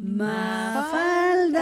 [0.00, 1.58] Mafalda.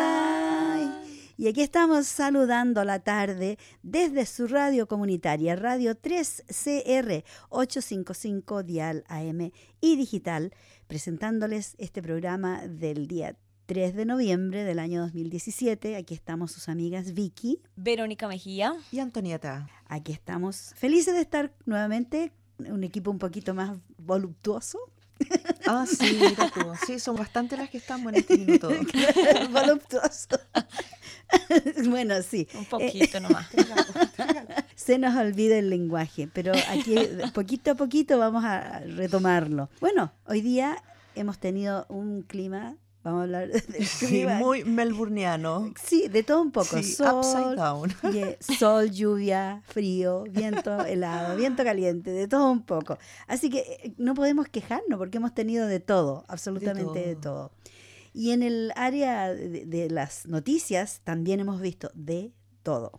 [1.38, 9.52] Y aquí estamos saludando la tarde desde su radio comunitaria, Radio 3CR 855 Dial AM
[9.80, 10.52] y Digital,
[10.86, 15.96] presentándoles este programa del día 3 de noviembre del año 2017.
[15.96, 19.66] Aquí estamos sus amigas Vicky, Verónica Mejía y Antonieta.
[19.86, 24.78] Aquí estamos felices de estar nuevamente, un equipo un poquito más voluptuoso.
[25.66, 26.60] Ah, sí, mira tú.
[26.86, 28.68] Sí, son bastante las que estamos en este minuto.
[29.50, 30.38] voluptuoso.
[31.88, 32.48] bueno, sí.
[32.54, 33.46] Un poquito nomás.
[34.74, 36.96] Se nos olvida el lenguaje, pero aquí
[37.34, 39.68] poquito a poquito vamos a retomarlo.
[39.80, 40.82] Bueno, hoy día
[41.14, 44.34] hemos tenido un clima Vamos a hablar del clima.
[44.34, 45.72] muy melburniano.
[45.80, 46.76] Sí, de todo un poco.
[46.78, 47.94] Sí, sol, down.
[48.40, 52.98] sol, lluvia, frío, viento helado, viento caliente, de todo un poco.
[53.28, 57.52] Así que eh, no podemos quejarnos porque hemos tenido de todo, absolutamente de todo.
[58.12, 62.32] Y en el área de, las noticias también hemos visto de
[62.64, 62.98] todo.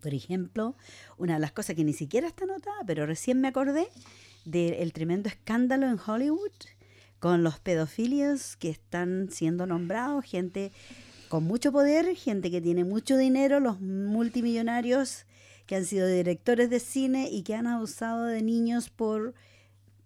[0.00, 0.76] Por ejemplo,
[1.18, 3.88] una de las cosas que ni siquiera está anotada, pero recién me acordé
[4.44, 6.52] del tremendo escándalo en Hollywood
[7.18, 10.72] con los pedofilios que están siendo nombrados, gente
[11.28, 15.26] con mucho poder, gente que tiene mucho dinero, los multimillonarios
[15.66, 19.34] que han sido directores de cine y que han abusado de niños por,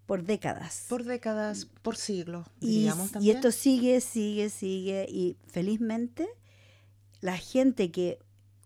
[0.05, 0.85] por décadas.
[0.89, 3.23] Por décadas, por siglos, y, también.
[3.23, 6.27] Y esto sigue, sigue, sigue, y felizmente
[7.19, 8.19] la gente que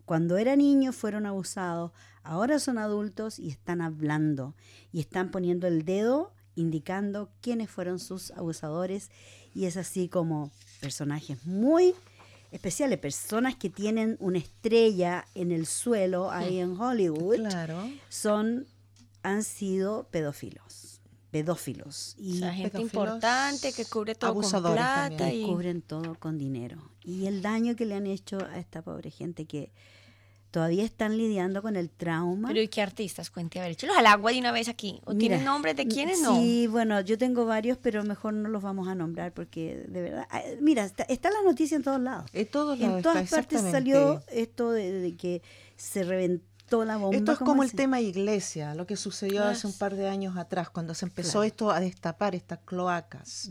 [0.06, 4.54] cuando era niño fueron abusados, ahora son adultos y están hablando
[4.92, 9.10] y están poniendo el dedo indicando quiénes fueron sus abusadores.
[9.54, 11.94] Y es así como personajes muy
[12.50, 17.48] especiales, personas que tienen una estrella en el suelo ahí en Hollywood,
[18.08, 18.66] son
[19.22, 22.14] han sido pedófilos, pedófilos.
[22.16, 26.90] Y gente importante que cubre todo con plata y cubren todo con dinero.
[27.02, 29.72] Y el daño que le han hecho a esta pobre gente que
[30.56, 32.48] todavía están lidiando con el trauma.
[32.48, 33.28] Pero ¿y qué artistas?
[33.28, 35.02] Cuente, a ver, échalos al agua de una vez aquí.
[35.04, 36.34] ¿O tienen nombres de quiénes no?
[36.34, 40.26] Sí, bueno, yo tengo varios, pero mejor no los vamos a nombrar porque de verdad.
[40.30, 42.30] Ah, mira, está, la noticia en todos lados.
[42.32, 42.96] En todos lados.
[42.96, 45.42] En todas partes salió esto de, que
[45.76, 47.18] se reventó la bomba.
[47.18, 50.70] Esto es como el tema iglesia, lo que sucedió hace un par de años atrás,
[50.70, 53.50] cuando se empezó esto a destapar estas cloacas.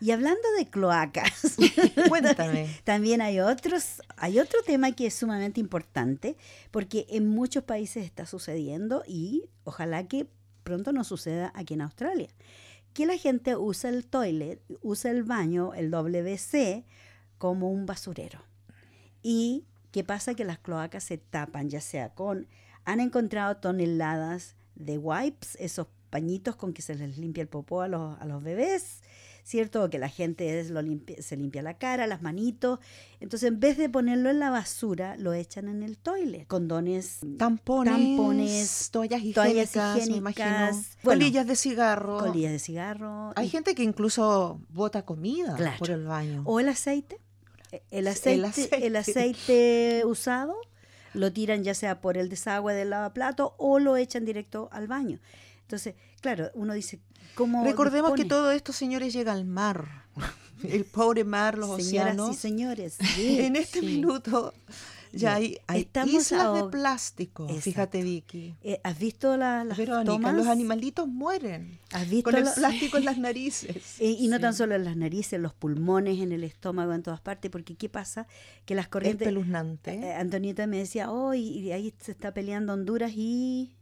[0.00, 1.56] Y hablando de cloacas,
[2.08, 2.68] cuéntame.
[2.84, 6.36] también hay otros, hay otro tema que es sumamente importante,
[6.70, 10.28] porque en muchos países está sucediendo y ojalá que
[10.64, 12.28] pronto no suceda aquí en Australia.
[12.92, 16.84] Que la gente usa el toilet, usa el baño, el WC,
[17.38, 18.40] como un basurero.
[19.22, 22.48] Y qué pasa que las cloacas se tapan, ya sea con,
[22.84, 27.88] han encontrado toneladas de wipes, esos pañitos con que se les limpia el popó a
[27.88, 29.02] los, a los bebés,
[29.46, 29.88] ¿cierto?
[29.88, 30.80] que la gente es, lo
[31.20, 32.80] se limpia la cara, las manitos.
[33.20, 36.46] Entonces, en vez de ponerlo en la basura, lo echan en el toilet.
[36.48, 42.18] Condones, tampones, tampones toallas higiénicas, colillas de cigarro.
[42.18, 43.32] Colillas de cigarro.
[43.36, 46.42] Hay gente que incluso bota comida por el baño.
[46.44, 47.20] O el aceite.
[47.90, 50.02] El aceite, el aceite.
[50.06, 50.56] usado
[51.14, 55.20] lo tiran ya sea por el desagüe del lavaplato o lo echan directo al baño.
[55.66, 57.00] Entonces, claro, uno dice,
[57.64, 60.06] Recordemos que todo esto, señores, llega al mar.
[60.62, 62.34] El pobre mar, los océanos.
[62.34, 64.54] y señores, en este minuto
[65.12, 67.46] ya hay, hay islas de plástico.
[67.48, 68.54] Fíjate, Vicky.
[68.62, 71.78] Eh, ¿Has visto las Verónica, los animalitos mueren.
[71.92, 74.00] ¿Has visto con el plástico en las narices.
[74.00, 77.02] Eh, y no tan solo en las narices, en los pulmones, en el estómago, en
[77.02, 77.50] todas partes.
[77.50, 78.26] Porque ¿qué pasa?
[78.64, 79.26] Que las corrientes...
[79.26, 79.94] Es peluznante.
[79.94, 83.75] Eh, Antonieta me decía, oh, y ahí se está peleando Honduras y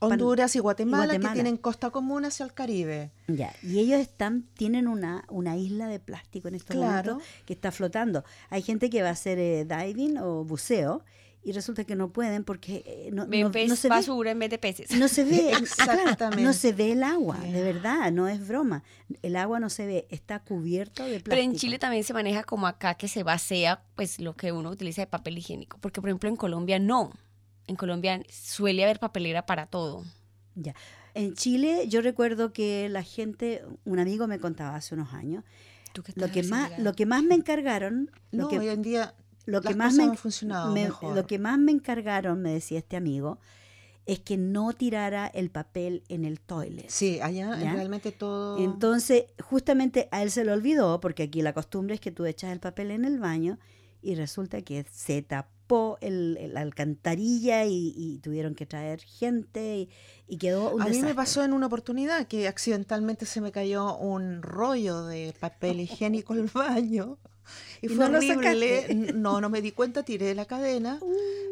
[0.00, 3.10] Honduras y Guatemala, que tienen costa común hacia el Caribe.
[3.26, 7.18] Ya, y ellos están tienen una, una isla de plástico en estos claro.
[7.44, 8.24] que está flotando.
[8.48, 11.04] Hay gente que va a hacer eh, diving o buceo
[11.42, 14.90] y resulta que no pueden porque eh, no, no, se basura en vez de peces.
[14.92, 16.42] No se ve, exactamente.
[16.42, 18.82] no se ve el agua, de verdad, no es broma.
[19.22, 21.30] El agua no se ve, está cubierto de plástico.
[21.30, 24.70] Pero en Chile también se maneja como acá que se vacía pues lo que uno
[24.70, 27.12] utiliza de papel higiénico, porque por ejemplo en Colombia no
[27.70, 30.04] en Colombia suele haber papelera para todo.
[30.56, 30.74] Ya.
[31.14, 35.44] En Chile yo recuerdo que la gente, un amigo me contaba hace unos años,
[36.14, 39.14] lo que más lo que más me encargaron, lo que hoy en día
[39.46, 40.74] lo que más me, han funcionado
[41.14, 43.38] lo que más me encargaron, me decía este amigo,
[44.06, 46.88] es que no tirara el papel en el toilet.
[46.88, 48.58] Sí, allá realmente todo.
[48.58, 52.52] Entonces, justamente a él se le olvidó, porque aquí la costumbre es que tú echas
[52.52, 53.58] el papel en el baño
[54.02, 59.88] y resulta que se tapó zarpó el, la alcantarilla y, tuvieron que traer gente
[60.28, 63.96] y, quedó un A mí me pasó en una oportunidad que accidentalmente se me cayó
[63.96, 67.18] un rollo de papel higiénico el baño.
[67.82, 69.12] Y, fue no horrible.
[69.14, 71.00] No, no me di cuenta, tiré la cadena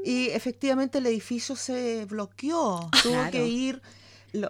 [0.04, 0.30] y uh.
[0.32, 2.88] efectivamente el edificio se bloqueó.
[3.02, 3.82] Tuvo que ir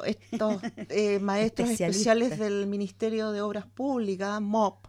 [0.05, 4.87] estos eh, maestros especiales del Ministerio de Obras Públicas, MOP,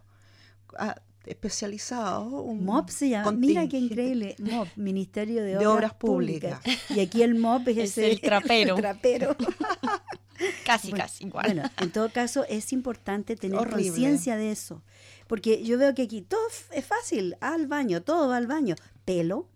[1.26, 2.28] especializado.
[2.28, 6.60] MOP se llama, mira qué increíble, MOP, Ministerio de, Obras, Públicas.
[6.88, 8.74] Y aquí el MOP es, el trapero.
[8.76, 9.36] trapero.
[10.64, 11.46] casi, casi igual.
[11.46, 14.82] Bueno, en todo caso es importante tener conciencia de eso,
[15.26, 16.40] porque yo veo que aquí todo
[16.72, 18.74] es fácil, al baño, todo va al baño.
[19.04, 19.48] Pelo,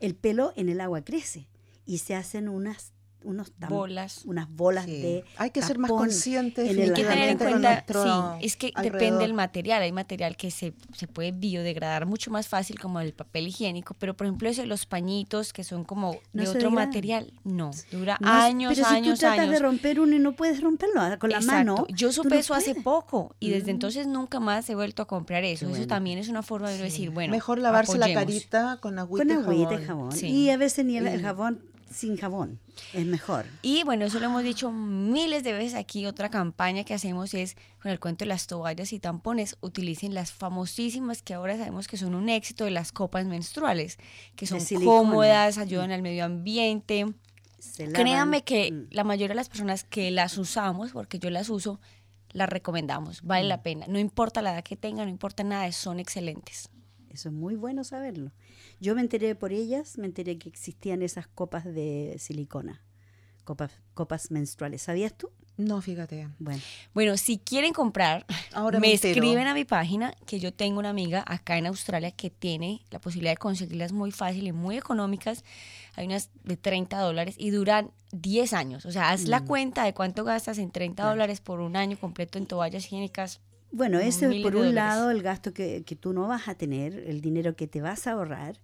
[0.00, 1.48] el pelo en el agua crece
[1.84, 2.92] y se hacen unas
[3.26, 4.22] unos bolas.
[4.24, 8.46] unas bolas de hay que ser más conscientes en el que tener en cuenta sí,
[8.46, 9.82] es que depende del material.
[9.82, 14.16] Hay material que se, se, puede biodegradar mucho más fácil como el papel higiénico pero
[14.16, 17.72] por ejemplo ese los pañitos que son como de otro material no.
[17.90, 21.16] Dura años pero años si tú tratas de romper uno y no puedes romperlo ah,
[21.18, 25.02] con la mano yo supe eso hace poco y desde entonces nunca más he vuelto
[25.02, 25.68] a comprar eso.
[25.68, 29.44] Eso también es una forma de decir bueno mejor lavarse la carita con agüita, con
[29.44, 31.60] agüita y jabón, y, a veces ni el jabón
[31.96, 32.60] sin jabón.
[32.92, 33.46] Es mejor.
[33.62, 36.06] Y bueno, eso lo hemos dicho miles de veces aquí.
[36.06, 39.56] Otra campaña que hacemos es con el cuento de las toallas y tampones.
[39.60, 43.98] Utilicen las famosísimas que ahora sabemos que son un éxito de las copas menstruales,
[44.36, 47.06] que son cómodas, ayudan al medio ambiente.
[47.94, 48.88] Créanme que mm.
[48.90, 51.80] la mayoría de las personas que las usamos, porque yo las uso,
[52.32, 53.22] las recomendamos.
[53.22, 53.62] Vale la mm.
[53.62, 53.86] pena.
[53.88, 56.68] No importa la edad que tengan, no importa nada, son excelentes.
[57.16, 58.30] Eso es muy bueno saberlo.
[58.78, 62.82] Yo me enteré por ellas, me enteré que existían esas copas de silicona,
[63.44, 64.82] copas, copas menstruales.
[64.82, 65.30] ¿Sabías tú?
[65.56, 66.28] No, fíjate.
[66.38, 66.60] Bueno,
[66.92, 71.24] bueno si quieren comprar, Ahora me, escriben a mi página que yo tengo una amiga
[71.26, 75.42] acá en Australia que tiene la posibilidad de conseguirlas muy fácil y muy económicas.
[75.94, 78.84] Hay unas de 30 dólares y duran 10 años.
[78.84, 79.46] O sea, haz la mm.
[79.46, 83.40] cuenta de cuánto gastas en 30 dólares por un año completo en toallas higiénicas
[83.70, 86.94] bueno, ese es por un lado el gasto que, que, tú no vas a tener,
[86.94, 88.60] el dinero que te vas a ahorrar.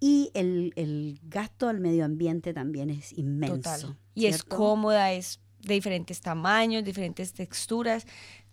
[0.00, 3.56] Y el, el gasto al medio ambiente también es inmenso.
[3.56, 3.98] Total.
[4.14, 8.06] Y es cómoda, es de diferentes tamaños, diferentes texturas,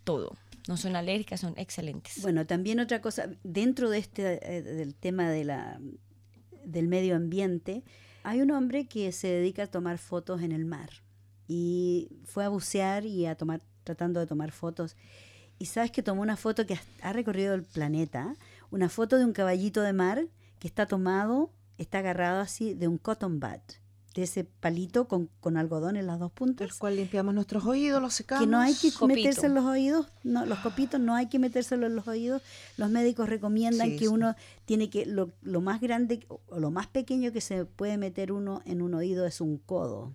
[0.04, 0.38] todo.
[0.68, 2.22] No son alérgicas, son excelentes.
[2.22, 5.80] Bueno, también otra cosa, dentro de este eh, del tema de la,
[6.64, 7.84] del medio ambiente,
[8.24, 10.90] hay un hombre que se dedica a tomar fotos en el mar.
[11.48, 14.96] Y fue a bucear y a tomar, tratando de tomar fotos
[15.60, 18.34] y sabes que tomó una foto que ha recorrido el planeta,
[18.72, 20.26] una foto de un caballito de mar
[20.58, 23.60] que está tomado, está agarrado así de un cotton bud,
[24.16, 26.70] de ese palito con, algodón en las dos puntas.
[26.70, 28.46] El cual limpiamos nuestros oídos, los secamos.
[28.46, 31.88] Que no hay que meterse en los oídos, no, los copitos no hay que metérselo
[31.88, 32.42] en los oídos.
[32.78, 37.34] Los médicos recomiendan que uno tiene que, lo, lo más grande o lo más pequeño
[37.34, 40.14] que se puede meter uno en un oído es un codo.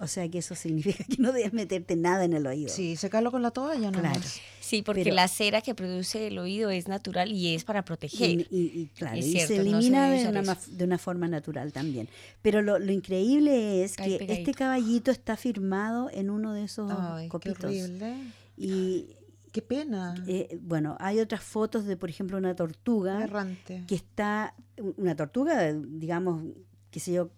[0.00, 2.70] O sea que eso significa que no debes meterte nada en el oído.
[2.70, 4.00] Sí, secarlo con la toalla, ¿no?
[4.00, 4.20] Claro.
[4.60, 8.46] Sí, porque la cera que produce el oído es natural y es para proteger.
[8.50, 12.08] Y, claro, y se elimina de, una, de, una, forma natural también.
[12.40, 17.70] Pero lo, increíble es que este caballito está firmado en uno de esos Ay, copitos.
[17.70, 18.14] Qué horrible.
[18.56, 19.16] Y
[19.52, 20.14] Qué pena.
[20.28, 23.84] Eh, bueno, hay otras fotos de, por ejemplo, una tortuga Errante.
[23.86, 24.54] que está,
[24.96, 26.44] una tortuga, digamos,
[26.90, 27.30] qué sé yo,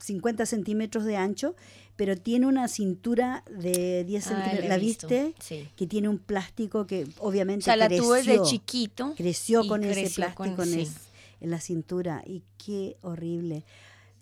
[0.00, 1.54] 50 centímetros de ancho,
[1.96, 4.68] pero tiene una cintura de 10 ah, centímetros.
[4.68, 5.34] ¿La viste?
[5.40, 5.68] Sí.
[5.76, 7.62] Que tiene un plástico que obviamente.
[7.62, 9.14] O sea, la tuve de chiquito.
[9.16, 12.22] Creció con ese plástico en, la cintura.
[12.26, 13.64] Y qué horrible.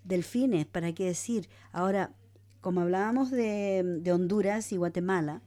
[0.05, 1.49] Delfines, ¿para qué decir?
[1.73, 2.13] Ahora,
[2.61, 5.43] como hablábamos de, de Honduras y Guatemala,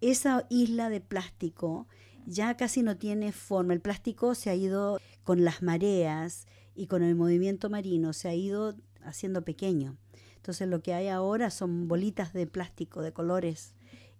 [0.00, 1.86] esa isla de plástico
[2.26, 3.72] ya casi no tiene forma.
[3.72, 8.34] El plástico se ha ido con las mareas y con el movimiento marino, se ha
[8.34, 9.96] ido haciendo pequeño.
[10.36, 13.74] Entonces lo que hay ahora son bolitas de plástico de colores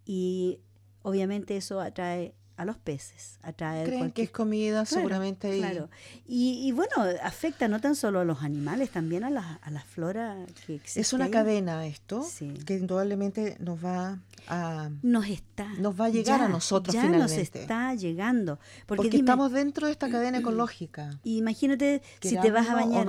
[0.04, 0.60] y
[1.02, 5.58] obviamente eso atrae a los peces, atrae Creen que es comida seguramente.
[5.58, 5.90] Claro.
[6.26, 6.92] Y, bueno,
[7.22, 11.00] afecta no tan solo a los animales, también a la, a la flora que existe.
[11.00, 12.24] Es una cadena esto,
[12.64, 14.90] que indudablemente nos va a...
[15.02, 15.66] Nos está.
[15.78, 18.58] Nos va a llegar a nosotros ya nos está llegando.
[18.86, 21.18] Porque, estamos dentro de esta cadena ecológica.
[21.24, 23.06] Imagínate si te vas a bañar.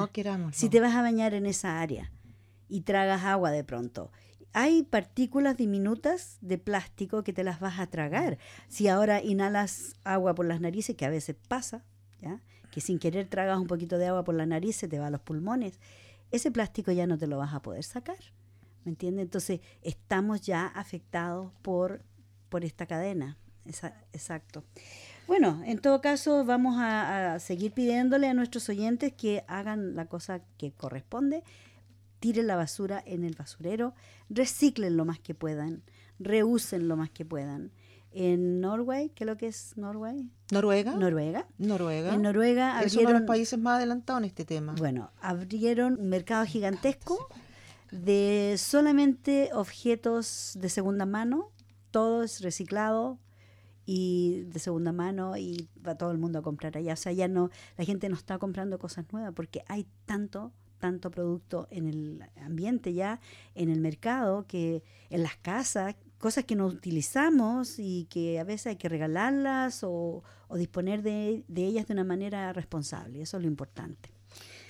[0.54, 2.12] Si te vas a bañar en esa área
[2.68, 4.12] y tragas agua de pronto.
[4.58, 8.38] Hay partículas diminutas de plástico que te las vas a tragar.
[8.70, 11.84] Si ahora inhalas agua por las narices, que a veces pasa,
[12.22, 12.40] ¿ya?
[12.72, 15.20] que sin querer tragas un poquito de agua por la nariz, te va a los
[15.20, 15.78] pulmones,
[16.32, 18.16] ese plástico ya no te lo vas a poder sacar.
[18.86, 19.24] ¿Me entiendes?
[19.24, 22.02] Entonces, estamos ya afectados por,
[22.48, 23.38] por esta cadena.
[24.14, 24.64] exacto.
[25.28, 30.40] Bueno, en todo caso vamos a, seguir pidiéndole a nuestros oyentes que hagan la cosa
[30.58, 31.44] que corresponde,
[32.20, 33.94] tiren la basura en el basurero,
[34.30, 35.84] reciclen lo más que puedan,
[36.20, 37.72] reusen lo más que puedan.
[38.12, 40.30] En Norway, ¿qué es lo que es Norway?
[40.52, 40.96] Noruega.
[40.96, 41.48] Noruega.
[41.58, 42.14] Noruega.
[42.14, 44.74] En Noruega abrieron, es uno de los países más adelantados en este tema.
[44.78, 47.28] Bueno, abrieron un mercado gigantesco
[47.92, 51.52] de solamente objetos de segunda mano,
[51.92, 53.20] todo es reciclado,
[53.86, 56.94] y de segunda mano y va todo el mundo a comprar allá.
[56.94, 60.52] O sea, ya no, la gente no está comprando cosas nuevas porque hay tanto,
[60.86, 63.20] tanto producto en el ambiente ya,
[63.56, 68.68] en el mercado, que en las casas, cosas que no utilizamos y que a veces
[68.68, 73.20] hay que regalarlas o, o disponer de, de ellas de una manera responsable.
[73.20, 74.15] Eso es lo importante.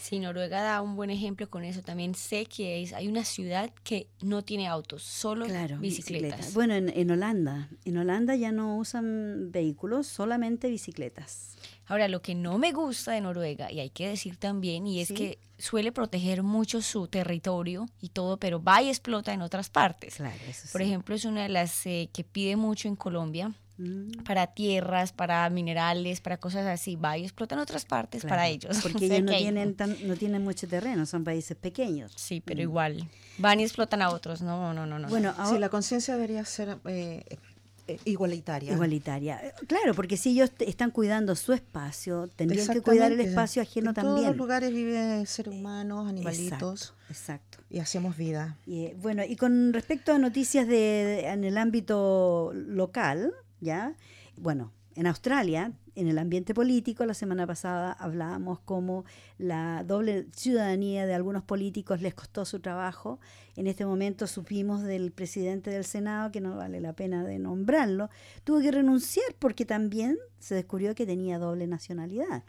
[0.05, 1.81] Sí, Noruega da un buen ejemplo con eso.
[1.81, 5.47] También sé que es, hay una ciudad que no tiene autos, solo
[5.79, 6.53] bicicletas.
[6.53, 11.57] Bueno, en, Holanda, en Holanda ya no usan vehículos, solamente bicicletas.
[11.87, 15.11] Ahora, lo que no me gusta de Noruega, y hay que decir también, y es
[15.11, 20.17] que suele proteger mucho su territorio y todo, pero va y explota en otras partes.
[20.17, 24.23] Claro, eso Por ejemplo, es una de las eh, que pide mucho en Colombia Mm.
[24.23, 26.95] para tierras, para minerales, para cosas así.
[26.95, 28.77] Va y explotan otras partes para ellos.
[28.83, 32.13] Porque ellos no tienen, no tienen mucho terreno, son países pequeños.
[32.15, 32.61] Sí, pero mm.
[32.61, 33.09] igual.
[33.37, 34.41] Van y explotan a otros.
[34.41, 35.09] No, no, no, no.
[35.09, 37.23] Bueno, sí, la conciencia debería ser eh,
[37.87, 38.71] eh, igualitaria.
[38.73, 39.41] Igualitaria.
[39.67, 44.15] Claro, porque si ellos están cuidando su espacio, tendrían que cuidar el espacio ajeno también.
[44.15, 46.93] En todos los lugares viven seres humanos, animalitos.
[47.09, 47.59] Exacto.
[47.69, 48.57] Y hacemos vida.
[48.65, 53.95] Y, eh, bueno, y con respecto a noticias de, en el ámbito local, ¿ya?
[54.37, 59.03] Bueno, en Australia, en el ambiente político, la semana pasada hablábamos cómo
[59.37, 63.19] la doble ciudadanía de algunos políticos les costó su trabajo.
[63.57, 68.09] En este momento supimos del presidente del Senado, que no vale la pena de nombrarlo,
[68.45, 72.43] tuvo que renunciar porque también se descubrió que tenía doble nacionalidad.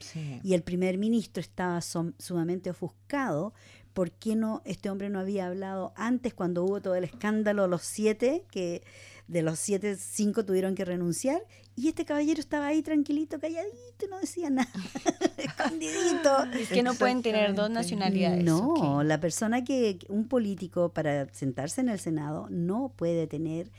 [0.44, 3.54] Y el primer ministro estaba sumamente ofuscado.
[3.92, 7.82] ¿Por qué no este hombre no había hablado antes cuando hubo todo el escándalo, los
[7.82, 8.82] siete que
[9.28, 11.42] de los siete, cinco tuvieron que renunciar
[11.75, 14.71] y este caballero estaba ahí tranquilito, calladito, no decía nada,
[15.37, 16.45] escondidito.
[16.59, 18.45] Es que no pueden tener dos nacionalidades.
[18.45, 23.71] No, la persona que, un político para sentarse en el Senado no puede tener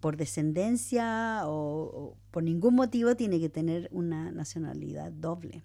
[0.00, 5.62] por descendencia o, por ningún motivo tiene que tener una nacionalidad doble.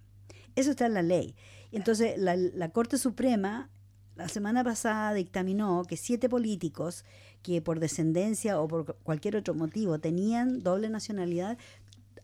[0.56, 1.36] Eso está en la ley.
[1.72, 3.70] Entonces, la, la Corte Suprema
[4.16, 7.04] la semana pasada dictaminó que siete políticos
[7.42, 11.58] que por descendencia o por cualquier otro motivo tenían doble nacionalidad,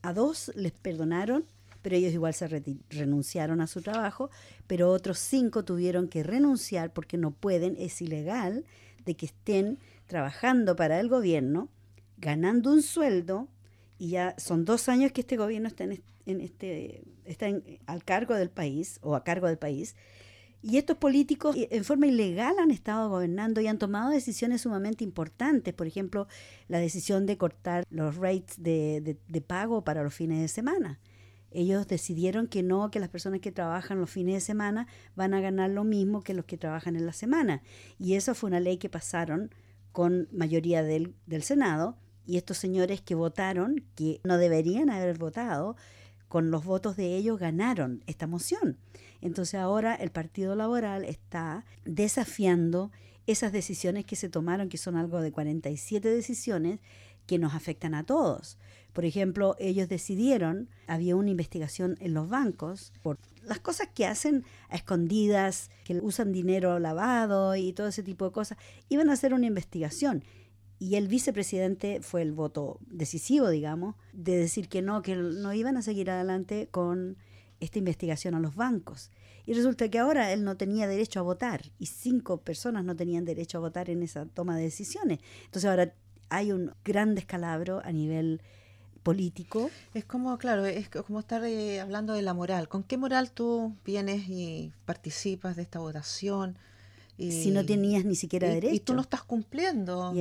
[0.01, 1.45] a dos les perdonaron,
[1.81, 2.47] pero ellos igual se
[2.89, 4.29] renunciaron a su trabajo,
[4.67, 8.65] pero otros cinco tuvieron que renunciar porque no pueden, es ilegal
[9.05, 11.69] de que estén trabajando para el gobierno,
[12.17, 13.47] ganando un sueldo,
[13.97, 17.47] y ya son dos años que este gobierno está, en, este, está
[17.85, 19.95] al cargo del país o a cargo del país,
[20.63, 25.03] y estos políticos eh, en forma ilegal han estado gobernando y han tomado decisiones sumamente
[25.03, 25.73] importantes.
[25.73, 26.27] Por ejemplo,
[26.67, 30.99] la decisión de cortar los rates de, pago para los fines de semana.
[31.49, 35.41] Ellos decidieron que no, que las personas que trabajan los fines de semana van a
[35.41, 37.61] ganar lo mismo que los que trabajan en la semana.
[37.97, 39.53] Y eso fue una ley que pasaron
[39.91, 41.97] con mayoría del, del Senado.
[42.25, 45.75] Y estos señores que votaron, que no deberían haber votado,
[46.29, 48.77] con los votos de ellos ganaron esta moción.
[49.21, 52.91] Entonces ahora el Partido Laboral está desafiando
[53.27, 56.79] esas decisiones que se tomaron, que son algo de 47 decisiones
[57.27, 58.57] que nos afectan a todos.
[58.93, 64.43] Por ejemplo, ellos decidieron, había una investigación en los bancos por las cosas que hacen
[64.69, 68.57] a escondidas, que usan dinero lavado y todo ese tipo de cosas,
[68.89, 70.23] iban a hacer una investigación.
[70.77, 75.77] Y el vicepresidente fue el voto decisivo, digamos, de decir que no, que no iban
[75.77, 77.17] a seguir adelante con
[77.61, 79.09] esta investigación a los bancos.
[79.45, 83.25] Y resulta que ahora él no tenía derecho a votar y cinco personas no tenían
[83.25, 85.19] derecho a votar en esa toma de decisiones.
[85.45, 85.93] Entonces ahora
[86.29, 88.41] hay un gran descalabro a nivel
[89.03, 89.71] político.
[89.93, 92.67] Es como, claro, es como estar eh, hablando de la moral.
[92.67, 96.57] ¿Con qué moral tú vienes y participas de esta votación?
[97.17, 98.73] si no tenías ni siquiera derecho.
[98.73, 100.11] Y tú no estás cumpliendo.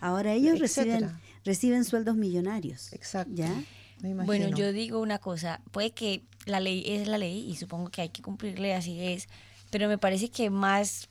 [0.00, 1.08] Ahora ellos reciben,
[1.44, 2.92] reciben sueldos millonarios.
[2.92, 3.32] Exacto.
[3.34, 3.62] ¿ya?
[4.02, 8.02] Bueno, yo digo una cosa, puede que la ley es la ley y supongo que
[8.02, 9.28] hay que cumplirle, así es,
[9.70, 11.08] pero me parece que más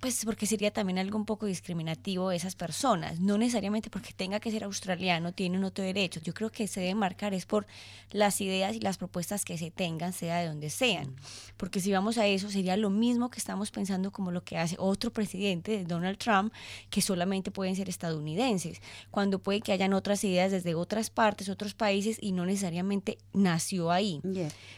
[0.00, 4.40] pues porque sería también algo un poco discriminativo de esas personas, no necesariamente porque tenga
[4.40, 7.66] que ser australiano, tiene otro derecho, yo creo que se debe marcar es por
[8.10, 11.14] las ideas y las propuestas que se tengan, sea de donde sean,
[11.56, 14.76] porque si vamos a eso sería lo mismo que estamos pensando como lo que hace
[14.78, 16.52] otro presidente, Donald Trump,
[16.88, 18.80] que solamente pueden ser estadounidenses,
[19.10, 23.90] cuando puede que hayan otras ideas desde otras partes, otros países y no necesariamente nació
[23.90, 24.20] ahí.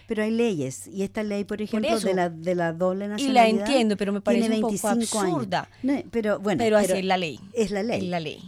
[0.07, 3.47] Pero hay leyes y esta ley, por ejemplo, de, la, de la doble nacionalidad.
[3.49, 4.73] Y la entiendo, pero me parece un poco
[5.21, 5.69] absurda.
[6.11, 7.41] pero bueno, pero así es la ley.
[7.53, 8.03] Es la ley.
[8.03, 8.43] Es la ley.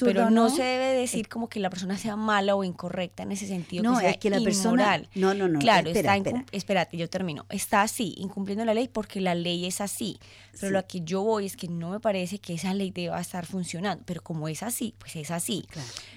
[0.00, 3.46] pero no, se debe decir como que la persona sea mala o incorrecta en ese
[3.46, 3.82] sentido.
[3.82, 5.02] No, que es que la persona.
[5.14, 5.58] No, no, no.
[5.58, 6.16] Claro, está
[6.52, 7.46] espérate, yo termino.
[7.48, 10.18] Está así, incumpliendo la ley porque la ley es así.
[10.58, 13.46] Pero lo que yo voy es que no me parece que esa ley deba estar
[13.46, 14.02] funcionando.
[14.06, 15.66] Pero como es así, pues es así.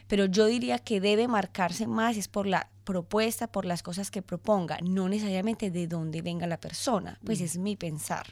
[0.07, 4.23] Pero yo diría que debe marcarse más es por la propuesta, por las cosas que
[4.23, 7.19] proponga, no necesariamente de dónde venga la persona.
[7.23, 8.25] Pues es mi pensar.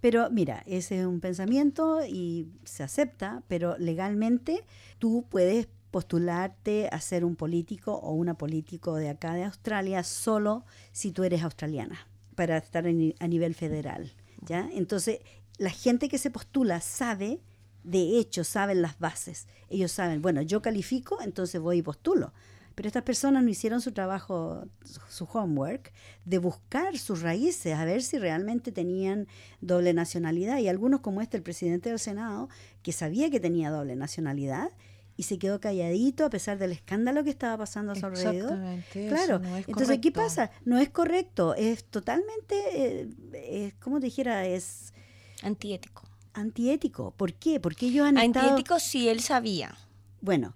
[0.00, 4.64] Pero mira, ese es un pensamiento y se acepta, pero legalmente
[5.00, 10.64] tú puedes postularte a ser un político o una político de acá de Australia solo
[10.92, 12.06] si tú eres australiana,
[12.36, 14.12] para estar a nivel federal.
[14.42, 14.70] ¿ya?
[14.74, 15.18] Entonces,
[15.58, 17.40] la gente que se postula sabe,
[17.82, 19.48] de hecho, saben las bases.
[19.68, 22.32] Ellos saben, bueno, yo califico, entonces voy y postulo.
[22.76, 24.68] Pero estas personas no hicieron su trabajo,
[25.08, 25.92] su homework,
[26.26, 29.26] de buscar sus raíces, a ver si realmente tenían
[29.62, 30.58] doble nacionalidad.
[30.58, 32.50] Y algunos, como este, el presidente del Senado,
[32.82, 34.70] que sabía que tenía doble nacionalidad,
[35.16, 38.58] y se quedó calladito a pesar del escándalo que estaba pasando a su alrededor.
[38.92, 40.50] Claro, entonces ¿qué pasa?
[40.66, 44.92] No es correcto, es totalmente, eh, como te dijera, es
[45.42, 46.02] antiético.
[46.34, 47.58] Antiético, ¿por qué?
[47.58, 49.74] Porque ellos han Antiético si él sabía.
[50.20, 50.54] Bueno,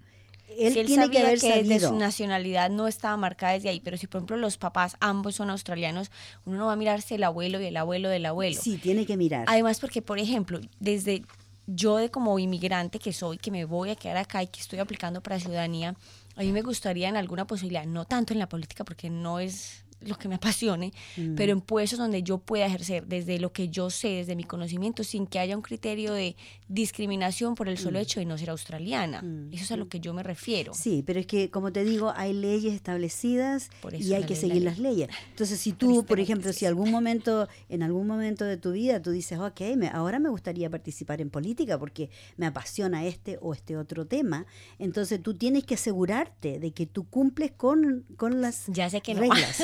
[0.59, 3.97] él, si él tiene sabía que, que su nacionalidad no estaba marcada desde ahí, pero
[3.97, 6.11] si por ejemplo los papás ambos son australianos,
[6.45, 8.59] uno no va a mirarse el abuelo y el abuelo del abuelo.
[8.61, 9.45] Sí, tiene que mirar.
[9.49, 11.23] Además porque, por ejemplo, desde
[11.66, 14.78] yo de como inmigrante que soy, que me voy a quedar acá y que estoy
[14.78, 15.95] aplicando para ciudadanía,
[16.37, 19.85] a mí me gustaría en alguna posibilidad, no tanto en la política porque no es
[20.00, 21.35] lo que me apasione, mm.
[21.35, 25.04] pero en puestos donde yo pueda ejercer desde lo que yo sé, desde mi conocimiento,
[25.04, 26.37] sin que haya un criterio de
[26.70, 28.02] discriminación por el solo mm.
[28.02, 29.22] hecho de no ser australiana.
[29.22, 29.52] Mm.
[29.52, 30.72] Eso es a lo que yo me refiero.
[30.72, 34.78] Sí, pero es que, como te digo, hay leyes establecidas y hay que seguir las
[34.78, 35.08] leyes.
[35.30, 39.10] Entonces, si tú, por ejemplo, si algún momento, en algún momento de tu vida tú
[39.10, 43.76] dices, ok, me, ahora me gustaría participar en política porque me apasiona este o este
[43.76, 44.46] otro tema,
[44.78, 49.14] entonces tú tienes que asegurarte de que tú cumples con, con las ya sé que
[49.14, 49.58] reglas.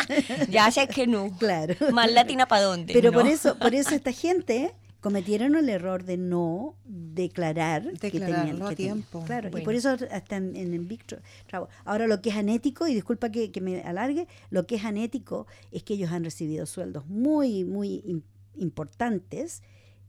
[0.48, 1.36] ya sé que no.
[1.42, 1.74] Claro.
[1.92, 2.92] Más latina para dónde.
[2.92, 8.66] Pero por eso, por eso esta gente cometieron el error de no declarar que tenían
[8.68, 9.22] que tiempo.
[9.24, 11.04] Claro, y por eso hasta en, Big
[11.84, 15.82] Ahora lo que es anético, y disculpa que, me alargue, lo que es anético es
[15.82, 18.22] que ellos han recibido sueldos muy, muy
[18.56, 19.62] importantes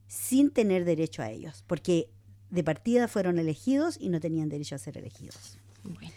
[0.07, 2.09] sin tener derecho a ellos, porque
[2.51, 5.57] de partida fueron elegidos y no tenían derecho a ser elegidos.
[5.83, 6.13] Bueno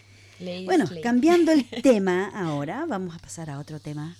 [0.65, 4.15] bueno, cambiando el tema ahora, vamos a pasar a otro tema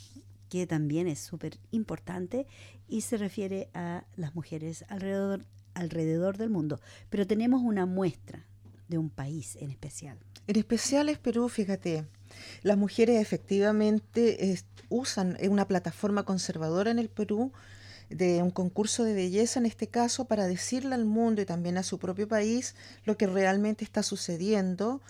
[0.50, 2.48] que también es súper importante
[2.88, 6.80] y se refiere a las mujeres alrededor, alrededor del mundo.
[7.10, 8.46] Pero tenemos una muestra
[8.88, 10.18] de un país en especial.
[10.48, 12.06] En especial es Perú, fíjate.
[12.64, 14.58] Las mujeres efectivamente
[14.90, 17.52] usan una plataforma conservadora en el Perú
[18.10, 21.84] de un concurso de belleza en este caso para decirle al mundo y también a
[21.84, 25.02] su propio país lo que realmente está sucediendo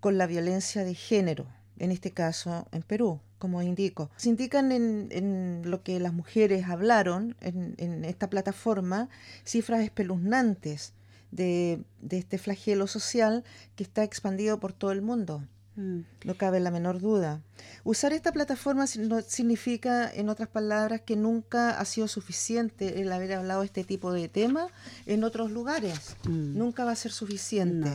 [0.00, 1.46] con la violencia de género,
[1.78, 4.10] en este caso en Perú, como indico.
[4.16, 9.08] Se indican en, lo que las mujeres hablaron en, esta plataforma
[9.44, 10.92] cifras espeluznantes
[11.32, 13.42] de, de este flagelo social
[13.74, 15.42] que está expandido por todo el mundo.
[15.76, 16.00] Mm.
[16.24, 17.40] No cabe la menor duda.
[17.84, 23.32] Usar esta plataforma no significa, en otras palabras, que nunca ha sido suficiente el haber
[23.32, 24.68] hablado de este tipo de tema
[25.06, 26.16] en otros lugares.
[26.24, 26.58] Mm.
[26.58, 27.90] Nunca va a ser suficiente.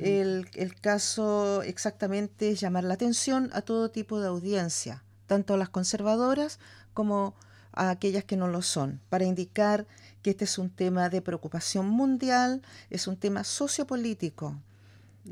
[0.00, 5.56] El, el, caso exactamente es llamar la atención a todo tipo de audiencia, tanto a
[5.56, 6.58] las conservadoras
[6.94, 7.34] como
[7.72, 9.86] a aquellas que no lo son, para indicar
[10.22, 14.56] que este es un tema de preocupación mundial, es un tema sociopolítico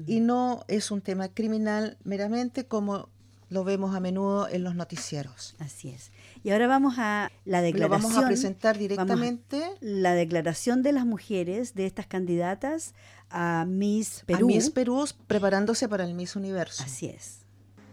[0.07, 3.09] y no es un tema criminal meramente como
[3.49, 5.57] lo vemos a menudo en los noticieros.
[5.59, 6.11] Así es.
[6.43, 8.03] Y ahora vamos a la declaración.
[8.03, 9.63] Lo vamos a presentar directamente.
[9.81, 12.95] la declaración de las mujeres de estas candidatas
[13.31, 14.47] a Miss Perú.
[14.47, 16.83] A Miss Perú preparándose para el Miss Universo.
[16.85, 17.45] Así es.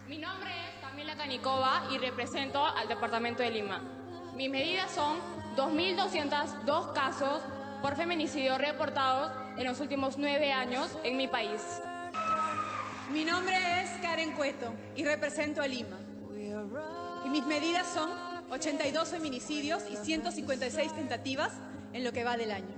[0.07, 3.81] Mi nombre es Camila Canicova y represento al departamento de Lima.
[4.35, 5.17] Mis medidas son
[5.55, 7.41] 2.202 casos
[7.81, 11.61] por feminicidio reportados en los últimos nueve años en mi país.
[13.13, 15.97] Mi nombre es Karen Cueto y represento a Lima.
[17.25, 21.51] Y mis medidas son 82 feminicidios y 156 tentativas
[21.93, 22.75] en lo que va del año.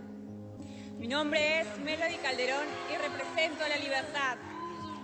[0.97, 4.37] Mi nombre es Melody Calderón y represento a la libertad.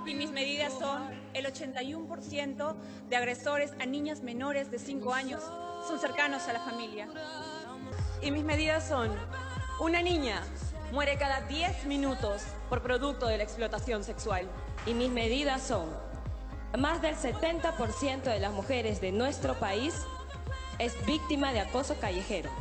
[0.06, 2.76] Y mis medidas son el 81%
[3.10, 5.42] de agresores a niñas menores de 5 años
[5.88, 7.08] son cercanos a la familia.
[8.22, 9.12] Y mis medidas son,
[9.80, 10.42] una niña
[10.92, 14.48] muere cada 10 minutos por producto de la explotación sexual.
[14.86, 15.90] Y mis medidas son,
[16.78, 19.96] más del 70% de las mujeres de nuestro país
[20.80, 22.52] es víctima de acoso callejero.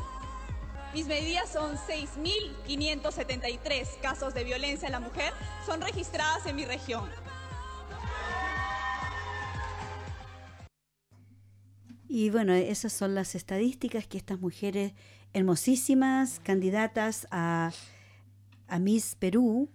[0.95, 5.33] Mis medidas son 6.573 casos de violencia a la mujer
[5.65, 7.09] son registradas en mi región.
[12.09, 14.93] Y bueno, esas son las estadísticas que estas mujeres
[15.33, 17.73] hermosísimas, candidatas a,
[18.69, 19.71] a Miss Perú,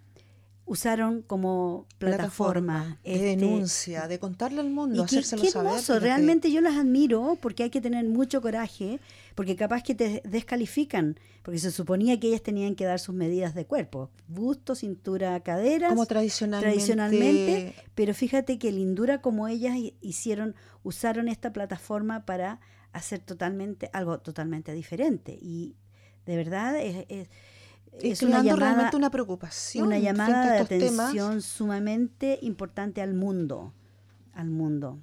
[0.67, 6.51] usaron como plataforma, de este, denuncia, de contarle al mundo, y qué, qué hermoso, realmente
[6.51, 8.99] yo las admiro porque hay que tener mucho coraje,
[9.33, 13.55] porque capaz que te descalifican, porque se suponía que ellas tenían que dar sus medidas
[13.55, 20.53] de cuerpo, busto, cintura, caderas, como tradicionalmente, tradicionalmente pero fíjate que lindura como ellas hicieron,
[20.83, 22.59] usaron esta plataforma para
[22.91, 25.75] hacer totalmente algo totalmente diferente y
[26.25, 27.29] de verdad es, es
[28.01, 29.87] es una llamada, realmente una preocupación.
[29.87, 33.73] Una llamada de atención sumamente importante al mundo,
[34.33, 34.99] al mundo.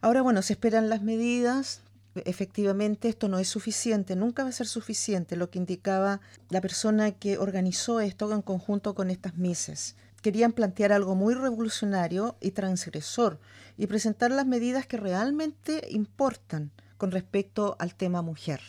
[0.00, 1.82] Ahora, bueno, se esperan las medidas.
[2.24, 7.10] Efectivamente, esto no es suficiente, nunca va a ser suficiente lo que indicaba la persona
[7.10, 9.96] que organizó esto en conjunto con estas mises.
[10.22, 13.38] Querían plantear algo muy revolucionario y transgresor
[13.76, 18.60] y presentar las medidas que realmente importan con respecto al tema mujer.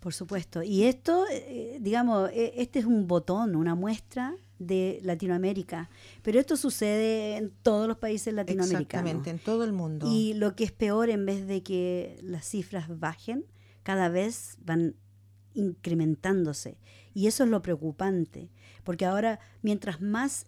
[0.00, 0.62] Por supuesto.
[0.62, 5.90] Y esto, eh, digamos, e, este es un botón, una muestra de Latinoamérica.
[6.22, 8.82] Pero esto sucede en todos los países latinoamericanos.
[8.82, 10.08] Exactamente, en todo el mundo.
[10.10, 13.44] Y lo que es peor, en vez de que las cifras bajen,
[13.82, 14.96] cada vez van
[15.54, 16.78] incrementándose.
[17.14, 18.50] Y eso es lo preocupante,
[18.84, 20.46] porque ahora, mientras más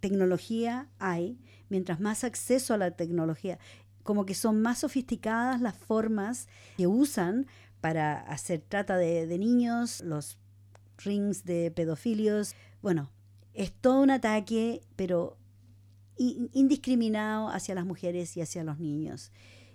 [0.00, 3.58] tecnología hay, mientras más acceso a la tecnología,
[4.02, 7.46] como que son más sofisticadas las formas que usan
[7.80, 10.38] para hacer trata de, niños, los
[10.98, 12.54] rings de pedofilios.
[12.82, 13.10] Bueno,
[13.54, 15.36] es todo un ataque, pero
[16.16, 19.32] indiscriminado hacia las mujeres y hacia los niños.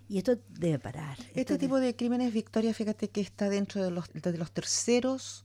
[0.08, 1.18] Y esto debe parar.
[1.34, 5.44] Este tipo de crímenes, Victoria, fíjate que está dentro de los, de los terceros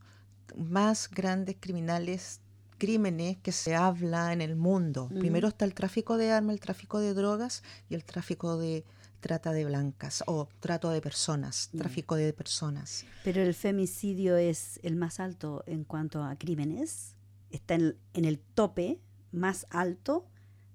[0.56, 2.42] más grandes criminales
[2.78, 5.08] crímenes que se habla en el mundo.
[5.20, 8.84] Primero está el tráfico de armas, el tráfico de drogas y el tráfico de
[9.22, 11.78] trata de blancas o trato de personas, mm.
[11.78, 13.06] tráfico de personas.
[13.24, 17.16] Pero el femicidio es el más alto en cuanto a crímenes,
[17.52, 19.00] está en, el tope
[19.32, 20.28] más alto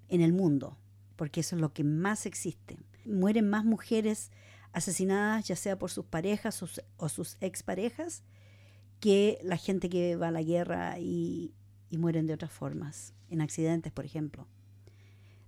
[0.08, 0.78] en el mundo,
[1.16, 2.78] porque eso es lo que más existe.
[3.04, 4.30] Mueren más mujeres
[4.72, 8.22] asesinadas ya sea por sus parejas o sus exparejas
[9.00, 11.52] que la gente que va a la guerra y
[11.90, 14.46] mueren de otras formas, en accidentes, por ejemplo.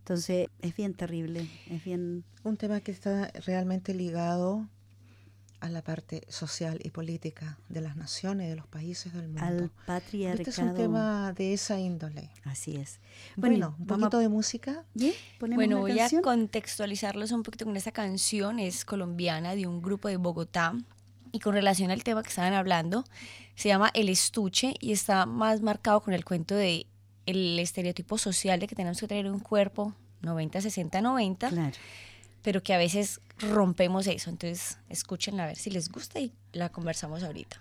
[0.09, 2.25] Entonces es bien terrible, es bien...
[2.43, 4.67] Un tema que está realmente ligado
[5.61, 9.45] a la parte social y política de las naciones, de los países del mundo.
[9.45, 10.41] Al patriarcado.
[10.41, 12.31] Este es un tema de esa índole.
[12.45, 13.01] Así es.
[13.37, 14.87] Bueno, un poquito de música.
[15.41, 18.61] Bueno, voy a contextualizarlos un poquito con esta canción.
[18.61, 20.73] Es colombiana de un grupo de Bogotá.
[21.33, 23.05] Y con relación al tema que estaban hablando,
[23.57, 26.87] se llama El Estuche y está más marcado con el cuento de
[27.29, 31.49] el estereotipo social de que tenemos que tener un cuerpo 90, 60, 90.
[31.51, 31.77] Claro.
[32.43, 34.31] Pero que a veces rompemos eso.
[34.31, 37.61] Entonces, escúchenla a ver si les gusta y la conversamos ahorita.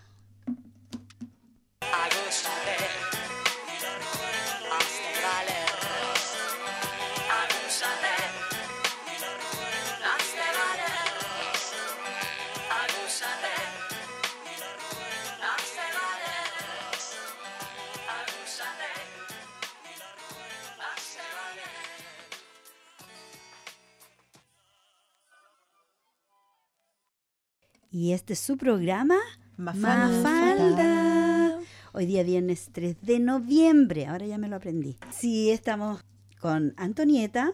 [27.99, 29.17] Y este es su programa,
[29.57, 31.57] Mafalda.
[31.93, 34.97] Hoy día viernes 3 de noviembre, ahora ya me lo aprendí.
[35.09, 35.99] Sí, estamos
[36.39, 37.53] con Antonieta.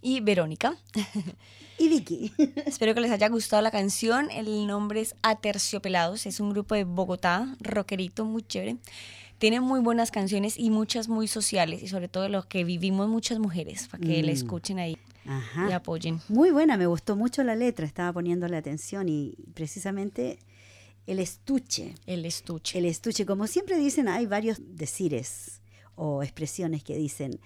[0.00, 0.78] Y Verónica.
[1.78, 2.32] y Vicky.
[2.64, 4.30] Espero que les haya gustado la canción.
[4.30, 6.24] El nombre es Aterciopelados.
[6.24, 8.78] Es un grupo de Bogotá, rockerito, muy chévere.
[9.36, 13.38] Tiene muy buenas canciones y muchas muy sociales y sobre todo lo que vivimos muchas
[13.38, 14.34] mujeres, para que le mm.
[14.34, 14.96] escuchen ahí.
[15.26, 15.68] Ajá.
[15.68, 16.20] y apoyen.
[16.28, 20.38] Muy buena, me gustó mucho la letra, estaba poniéndole atención y precisamente
[21.06, 21.94] el estuche.
[22.06, 22.78] El estuche.
[22.78, 25.62] El estuche, como siempre dicen, hay varios decires
[25.94, 27.40] o expresiones que dicen,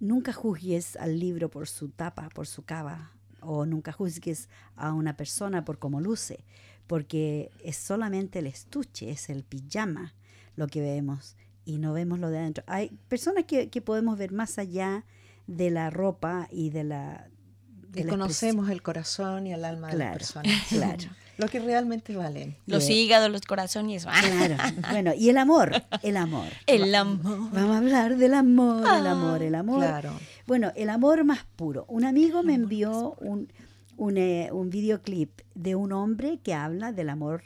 [0.00, 5.16] nunca juzgues al libro por su tapa, por su cava, o nunca juzgues a una
[5.16, 6.44] persona por cómo luce,
[6.86, 10.14] porque es solamente el estuche, es el pijama
[10.56, 12.64] lo que vemos y no vemos lo de adentro.
[12.66, 15.04] Hay personas que, que podemos ver más allá
[15.46, 17.28] de la ropa y de la...
[17.94, 20.50] y conocemos el corazón y el alma de la persona.
[20.68, 21.04] Claro.
[21.36, 22.56] lo que realmente valen.
[22.66, 24.04] Los hígados, los corazones.
[24.04, 24.56] Claro.
[24.90, 26.48] Bueno, y el amor, el amor.
[26.66, 27.50] El amor.
[27.50, 29.78] Vamos a hablar del amor, el amor, el amor.
[29.78, 30.12] Claro.
[30.46, 31.84] Bueno, el amor más puro.
[31.88, 33.52] Un amigo me envió un,
[33.96, 37.44] un, eh, un videoclip de un hombre que habla del amor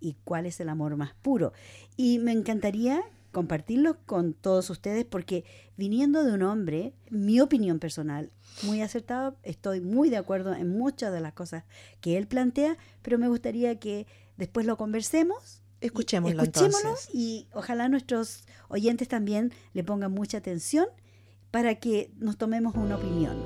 [0.00, 1.52] y cuál es el amor más puro.
[1.96, 5.44] Y me encantaría compartirlo con todos ustedes porque
[5.76, 11.12] viniendo de un hombre, mi opinión personal, muy acertada, estoy muy de acuerdo en muchas
[11.12, 11.64] de las cosas
[12.00, 15.62] que él plantea, pero me gustaría que después lo conversemos.
[15.80, 20.86] Escuchémoslo, escuchémoslo y ojalá nuestros oyentes también le pongan mucha atención
[21.50, 23.38] para que nos tomemos una opinión.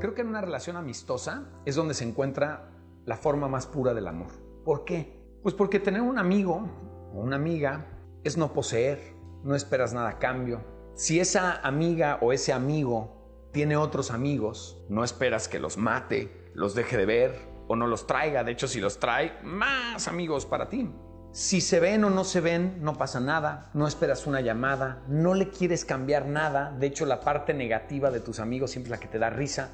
[0.00, 2.70] Creo que en una relación amistosa es donde se encuentra
[3.04, 4.28] la forma más pura del amor.
[4.64, 5.13] ¿Por qué?
[5.44, 6.66] Pues porque tener un amigo
[7.12, 7.84] o una amiga
[8.24, 10.64] es no poseer, no esperas nada a cambio.
[10.94, 16.74] Si esa amiga o ese amigo tiene otros amigos, no esperas que los mate, los
[16.74, 18.42] deje de ver o no los traiga.
[18.42, 20.90] De hecho, si los trae, más amigos para ti.
[21.32, 25.34] Si se ven o no se ven, no pasa nada, no esperas una llamada, no
[25.34, 26.74] le quieres cambiar nada.
[26.78, 29.68] De hecho, la parte negativa de tus amigos siempre es la que te da risa,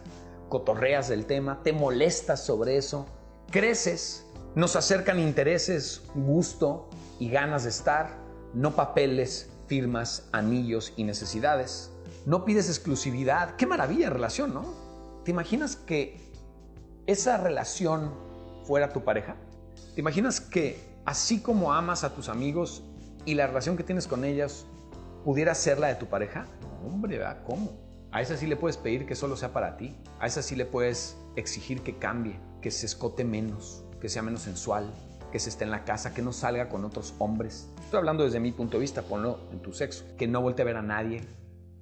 [0.49, 3.07] cotorreas del tema, te molestas sobre eso,
[3.53, 8.19] creces nos acercan intereses, gusto y ganas de estar,
[8.53, 11.93] no papeles, firmas, anillos y necesidades.
[12.27, 13.55] No pides exclusividad.
[13.55, 14.75] Qué maravilla relación, ¿no?
[15.25, 16.19] ¿Te imaginas que
[17.07, 18.13] esa relación
[18.65, 19.37] fuera tu pareja?
[19.95, 22.83] ¿Te imaginas que así como amas a tus amigos
[23.25, 24.67] y la relación que tienes con ellos
[25.25, 26.47] pudiera ser la de tu pareja?
[26.85, 27.45] Hombre, ¿verdad?
[27.47, 27.79] ¿Cómo?
[28.11, 29.97] A esa sí le puedes pedir que solo sea para ti.
[30.19, 34.43] A esa sí le puedes exigir que cambie, que se escote menos, que sea menos
[34.43, 34.91] sensual,
[35.31, 37.69] que se esté en la casa, que no salga con otros hombres.
[37.81, 40.05] Estoy hablando desde mi punto de vista, ponlo en tu sexo.
[40.19, 41.23] Que no voltee a ver a nadie,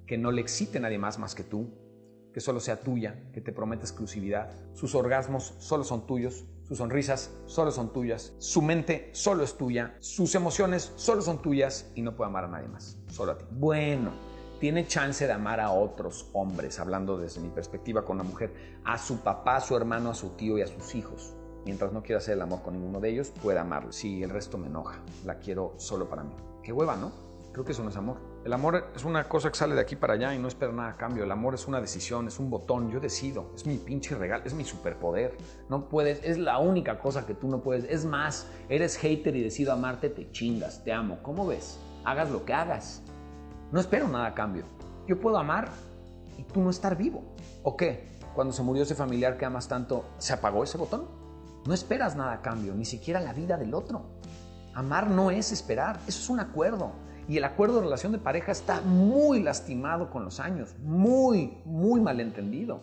[0.05, 1.69] que no le excite a nadie más más que tú,
[2.33, 4.51] que solo sea tuya, que te prometa exclusividad.
[4.73, 9.95] Sus orgasmos solo son tuyos, sus sonrisas solo son tuyas, su mente solo es tuya,
[9.99, 13.45] sus emociones solo son tuyas y no puede amar a nadie más, solo a ti.
[13.49, 14.11] Bueno,
[14.59, 18.53] tiene chance de amar a otros hombres, hablando desde mi perspectiva con la mujer,
[18.85, 21.33] a su papá, a su hermano, a su tío y a sus hijos
[21.69, 23.91] mientras no quiera hacer el amor con ninguno de ellos, pueda amarlo.
[23.91, 26.33] Si el resto me enoja, la quiero solo para mí.
[26.63, 27.11] Qué hueva, ¿no?
[27.51, 28.17] Creo que eso no es amor.
[28.43, 30.89] El amor es una cosa que sale de aquí para allá y no espera nada
[30.89, 31.23] a cambio.
[31.23, 32.89] El amor es una decisión, es un botón.
[32.89, 33.51] Yo decido.
[33.55, 35.37] Es mi pinche regalo, es mi superpoder.
[35.69, 37.83] No puedes, es la única cosa que tú no puedes.
[37.83, 41.19] Es más, eres hater y decido amarte, te chingas, te amo.
[41.21, 41.77] ¿Cómo ves?
[42.03, 43.03] Hagas lo que hagas.
[43.71, 44.63] No espero nada a cambio.
[45.07, 45.69] Yo puedo amar
[46.35, 47.23] y tú no estar vivo.
[47.61, 48.17] ¿O qué?
[48.33, 51.18] Cuando se murió ese familiar que amas tanto, ¿se apagó ese botón?
[51.65, 54.05] No esperas nada a cambio, ni siquiera la vida del otro.
[54.73, 56.91] Amar no es esperar, eso es un acuerdo.
[57.27, 62.01] Y el acuerdo de relación de pareja está muy lastimado con los años, muy, muy
[62.01, 62.81] malentendido.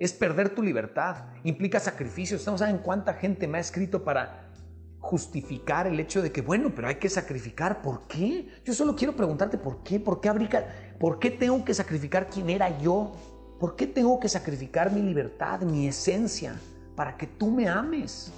[0.00, 2.46] Es perder tu libertad, implica sacrificios.
[2.46, 4.50] No saben cuánta gente me ha escrito para
[4.98, 7.82] justificar el hecho de que, bueno, pero hay que sacrificar.
[7.82, 8.48] ¿Por qué?
[8.64, 10.66] Yo solo quiero preguntarte por qué, por qué, abrica,
[10.98, 13.12] por qué tengo que sacrificar quién era yo,
[13.60, 16.56] por qué tengo que sacrificar mi libertad, mi esencia
[16.96, 18.32] para que tú me ames.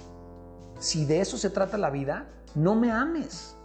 [0.79, 3.55] Si de eso se trata la vida, no me ames.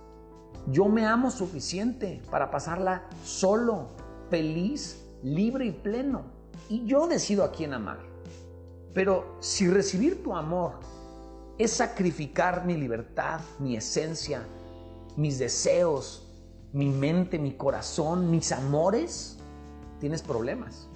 [0.69, 3.89] Yo me amo suficiente para pasarla solo,
[4.31, 6.23] feliz, libre y pleno.
[6.69, 7.99] Y yo decido a quién amar.
[8.95, 10.75] Pero si recibir tu amor
[11.59, 14.43] es sacrificar mi libertad, mi esencia,
[15.17, 16.29] mis deseos,
[16.73, 19.39] mi mente, mi corazón, mis amores,
[20.01, 20.89] tienes problemas.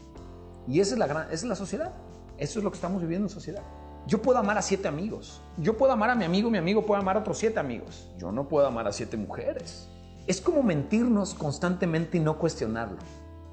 [0.66, 1.94] Y esa es la, gran, esa es la sociedad.
[2.38, 3.62] Eso es lo que estamos viviendo en sociedad.
[4.06, 5.42] Yo puedo amar a siete amigos.
[5.56, 8.08] Yo puedo amar a mi amigo, mi amigo puede amar a otros siete amigos.
[8.18, 9.88] Yo no puedo amar a siete mujeres.
[10.28, 12.98] Es como mentirnos constantemente y no cuestionarlo.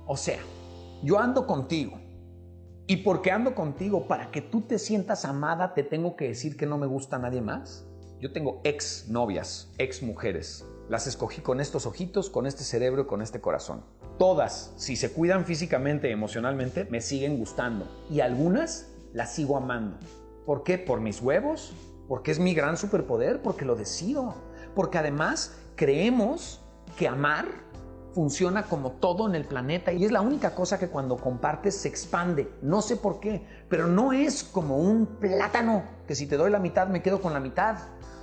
[0.05, 0.37] O sea,
[1.01, 1.99] yo ando contigo.
[2.85, 6.67] Y porque ando contigo, para que tú te sientas amada, te tengo que decir que
[6.67, 7.87] no me gusta nadie más.
[8.21, 10.67] Yo tengo ex novias, ex mujeres.
[10.87, 13.85] Las escogí con estos ojitos, con este cerebro y con este corazón.
[14.19, 17.87] Todas, si se cuidan físicamente y emocionalmente, me siguen gustando.
[18.11, 19.97] Y algunas las sigo amando.
[20.45, 20.77] ¿Por qué?
[20.77, 21.73] Por mis huevos,
[22.07, 24.35] porque es mi gran superpoder, porque lo decido,
[24.75, 26.61] porque además creemos
[26.97, 27.45] que amar
[28.13, 31.87] funciona como todo en el planeta y es la única cosa que cuando compartes se
[31.87, 32.51] expande.
[32.61, 36.59] No sé por qué, pero no es como un plátano que si te doy la
[36.59, 37.77] mitad me quedo con la mitad.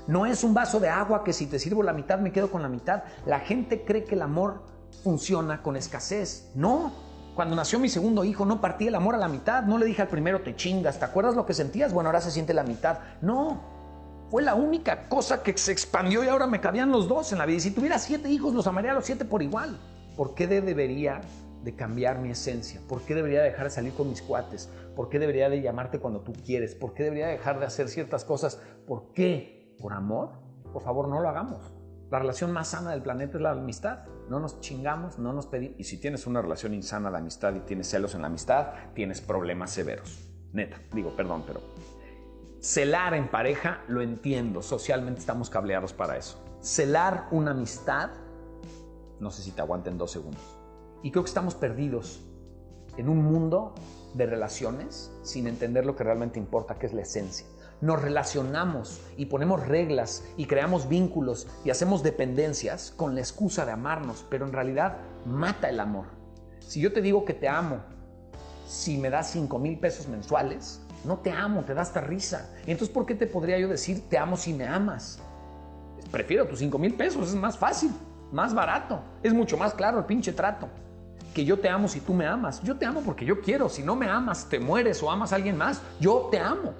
[0.06, 2.62] No es un vaso de agua que si te sirvo la mitad me quedo con
[2.62, 3.02] la mitad.
[3.26, 4.62] La gente cree que el amor
[5.02, 6.50] funciona con escasez.
[6.54, 6.92] No,
[7.40, 9.62] Cuando nació mi segundo hijo, no partí el amor a la mitad.
[9.62, 10.98] No le dije al primero, te chingas.
[10.98, 11.90] ¿Te acuerdas lo que sentías?
[11.90, 12.98] Bueno, ahora se siente la mitad.
[13.22, 14.28] No.
[14.30, 17.46] Fue la única cosa que se expandió y ahora me cabían los dos en la
[17.46, 17.56] vida.
[17.56, 19.80] Y si tuviera siete hijos, los amaría a los siete por igual.
[20.18, 21.22] ¿Por qué debería
[21.64, 22.78] de cambiar mi esencia?
[22.86, 24.68] ¿Por qué debería dejar de salir con mis cuates?
[24.94, 26.74] ¿Por qué debería de llamarte cuando tú quieres?
[26.74, 28.60] ¿Por qué debería dejar de hacer ciertas cosas?
[28.86, 29.74] ¿Por qué?
[29.80, 30.32] ¿Por amor?
[30.74, 31.72] Por favor, no lo hagamos.
[32.10, 34.00] La relación más sana del planeta es la amistad.
[34.28, 35.78] No nos chingamos, no nos pedimos.
[35.78, 39.20] Y si tienes una relación insana de amistad y tienes celos en la amistad, tienes
[39.20, 40.18] problemas severos.
[40.52, 41.60] Neta, digo, perdón, pero
[42.58, 44.60] celar en pareja lo entiendo.
[44.60, 46.42] Socialmente estamos cableados para eso.
[46.60, 48.10] Celar una amistad,
[49.20, 50.42] no sé si te aguanten dos segundos.
[51.04, 52.20] Y creo que estamos perdidos
[52.96, 53.76] en un mundo
[54.14, 57.46] de relaciones sin entender lo que realmente importa, que es la esencia
[57.80, 63.72] nos relacionamos y ponemos reglas y creamos vínculos y hacemos dependencias con la excusa de
[63.72, 66.06] amarnos, pero en realidad mata el amor.
[66.60, 67.80] Si yo te digo que te amo,
[68.66, 72.50] si me das 5 mil pesos mensuales, no te amo, te da hasta risa.
[72.66, 75.18] Entonces, ¿por qué te podría yo decir te amo si me amas?
[76.10, 77.90] Prefiero tus 5 mil pesos, es más fácil,
[78.30, 80.68] más barato, es mucho más claro el pinche trato.
[81.34, 82.60] Que yo te amo si tú me amas.
[82.62, 83.68] Yo te amo porque yo quiero.
[83.68, 85.80] Si no me amas, te mueres o amas a alguien más.
[86.00, 86.74] Yo te amo.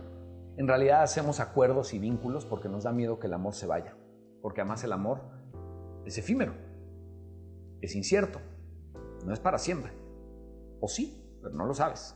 [0.61, 3.97] En realidad hacemos acuerdos y vínculos porque nos da miedo que el amor se vaya,
[4.43, 5.23] porque además el amor
[6.05, 6.53] es efímero,
[7.81, 8.43] es incierto,
[9.25, 9.91] no es para siempre.
[10.79, 12.15] O sí, pero no lo sabes.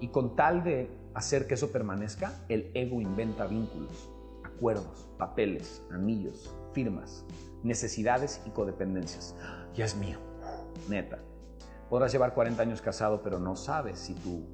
[0.00, 4.10] Y con tal de hacer que eso permanezca, el ego inventa vínculos,
[4.42, 7.26] acuerdos, papeles, anillos, firmas,
[7.62, 9.36] necesidades y codependencias.
[9.74, 10.16] Ya es mío,
[10.88, 11.18] neta.
[11.90, 14.46] Podrás llevar 40 años casado, pero no sabes si tu,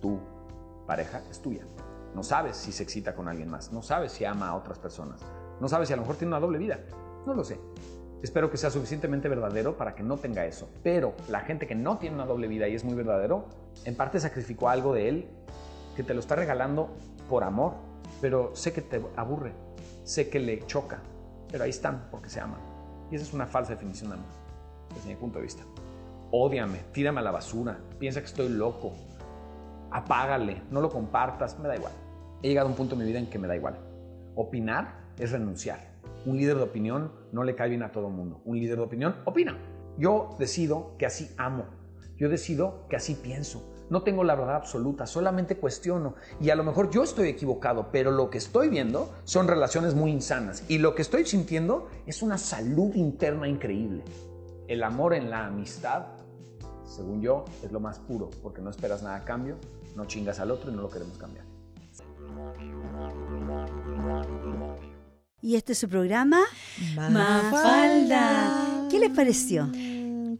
[0.00, 0.20] tu
[0.86, 1.66] pareja es tuya.
[2.16, 5.20] No sabes si se excita con alguien más, no sabes si ama a otras personas,
[5.60, 6.80] no sabes si a lo mejor tiene una doble vida,
[7.26, 7.60] no lo sé.
[8.22, 10.66] Espero que sea suficientemente verdadero para que no tenga eso.
[10.82, 13.44] Pero la gente que no tiene una doble vida y es muy verdadero,
[13.84, 15.28] en parte sacrificó algo de él
[15.94, 16.88] que te lo está regalando
[17.28, 17.74] por amor,
[18.22, 19.52] pero sé que te aburre,
[20.04, 21.00] sé que le choca,
[21.52, 22.60] pero ahí están porque se aman.
[23.10, 24.30] Y esa es una falsa definición de amor,
[24.94, 25.64] desde mi punto de vista.
[26.30, 28.94] Ódiame, tírame a la basura, piensa que estoy loco,
[29.90, 32.05] apágale, no lo compartas, me da igual
[32.42, 33.78] he llegado a un punto en mi vida en que me da igual.
[34.34, 35.96] Opinar es renunciar.
[36.24, 38.40] Un líder de opinión no le cae bien a todo el mundo.
[38.44, 39.56] Un líder de opinión opina.
[39.98, 41.64] Yo decido que así amo.
[42.16, 43.72] Yo decido que así pienso.
[43.88, 46.14] No tengo la verdad absoluta, solamente cuestiono.
[46.40, 50.10] Y a lo mejor yo estoy equivocado, pero lo que estoy viendo son relaciones muy
[50.10, 50.64] insanas.
[50.68, 54.02] Y lo que estoy sintiendo es una salud interna increíble.
[54.66, 56.06] El amor en la amistad,
[56.84, 59.56] según yo, es lo más puro, porque no esperas nada a cambio,
[59.94, 61.55] no chingas al otro y no lo queremos cambiar.
[65.42, 66.40] Y este es su programa,
[66.96, 68.88] Mafalda.
[68.90, 69.70] ¿Qué les pareció?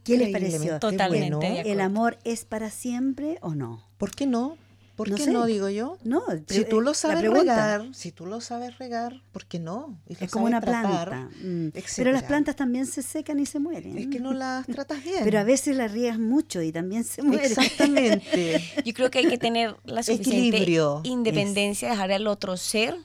[0.03, 0.79] ¿Qué les pareció?
[0.79, 1.71] Totalmente.
[1.71, 3.83] ¿El amor es para siempre o no?
[3.97, 4.57] ¿Por qué no?
[4.97, 5.99] ¿Por qué no, digo yo?
[6.03, 9.95] No, si tú lo sabes regar, si tú lo sabes regar, ¿por qué no?
[10.07, 11.29] es como una planta.
[11.39, 11.67] Mm.
[11.95, 13.95] Pero las plantas también se secan y se mueren.
[13.95, 15.19] Es que no las tratas bien.
[15.23, 17.45] Pero a veces las riegas mucho y también se mueren.
[17.45, 18.63] Exactamente.
[18.85, 20.65] yo creo que hay que tener la suficiente
[21.03, 22.97] independencia, de dejar al otro ser.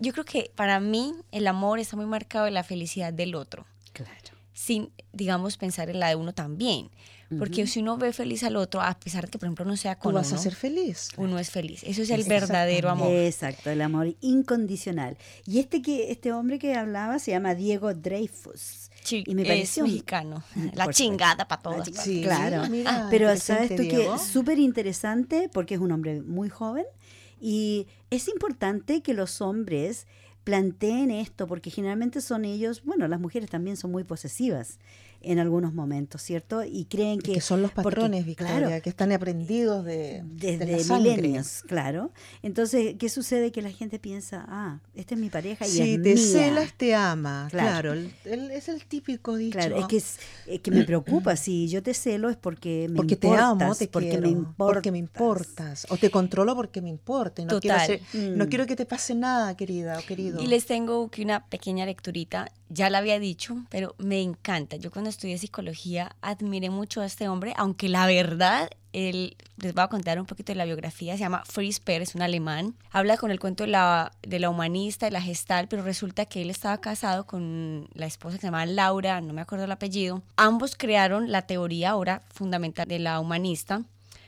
[0.00, 3.64] Yo creo que para mí el amor está muy marcado en la felicidad del otro.
[3.94, 4.12] Claro.
[4.52, 6.90] Sin, digamos, pensar en la de uno también.
[7.36, 9.98] Porque si uno ve feliz al otro, a pesar de que, por ejemplo, no sea
[9.98, 11.10] con Tú vas a ser feliz.
[11.18, 11.82] Uno es feliz.
[11.84, 13.12] Eso es el verdadero amor.
[13.12, 15.18] Exacto, el amor incondicional.
[15.46, 18.90] Y este que este hombre que hablaba se llama Diego Dreyfus.
[19.10, 20.42] y me pareció es mexicano.
[20.74, 21.88] La chingada para todos.
[21.92, 22.62] Sí, claro.
[22.86, 26.86] Ah, pero sabes tú que es súper interesante porque es un hombre muy joven
[27.40, 30.06] y es importante que los hombres
[30.44, 34.78] planteen esto porque generalmente son ellos, bueno, las mujeres también son muy posesivas
[35.20, 36.62] en algunos momentos, ¿cierto?
[36.64, 37.32] Y creen que...
[37.32, 42.12] que son los patrones, Victoria, que están aprendidos de, desde milenios, claro.
[42.42, 43.50] Entonces, ¿qué sucede?
[43.50, 46.24] Que la gente piensa, ah, esta es mi pareja y si es te mía.
[46.24, 47.48] celas, te ama.
[47.50, 49.58] Claro, es el típico dicho.
[49.58, 51.36] Claro, es que, es, que me preocupa.
[51.36, 54.74] Si yo te celo es porque me porque te amo, te porque quiero, me importas.
[54.74, 55.86] Porque me importas.
[55.90, 57.44] O te controlo porque me importa.
[57.44, 57.76] No, Quiero
[58.14, 58.48] no mm.
[58.48, 60.40] quiero que te pase nada, querida o querido.
[60.42, 62.50] Y les tengo una pequeña lecturita.
[62.70, 64.76] Ya la había dicho, pero me encanta.
[64.76, 69.84] Yo cuando estudié psicología admiré mucho a este hombre, aunque la verdad, él, les voy
[69.84, 73.30] a contar un poquito de la biografía, se llama Fritz es un alemán, habla con
[73.30, 76.78] el cuento de la, de la humanista, de la gestal, pero resulta que él estaba
[76.78, 80.22] casado con la esposa que se llamaba Laura, no me acuerdo el apellido.
[80.36, 83.82] Ambos crearon la teoría ahora fundamental de la humanista.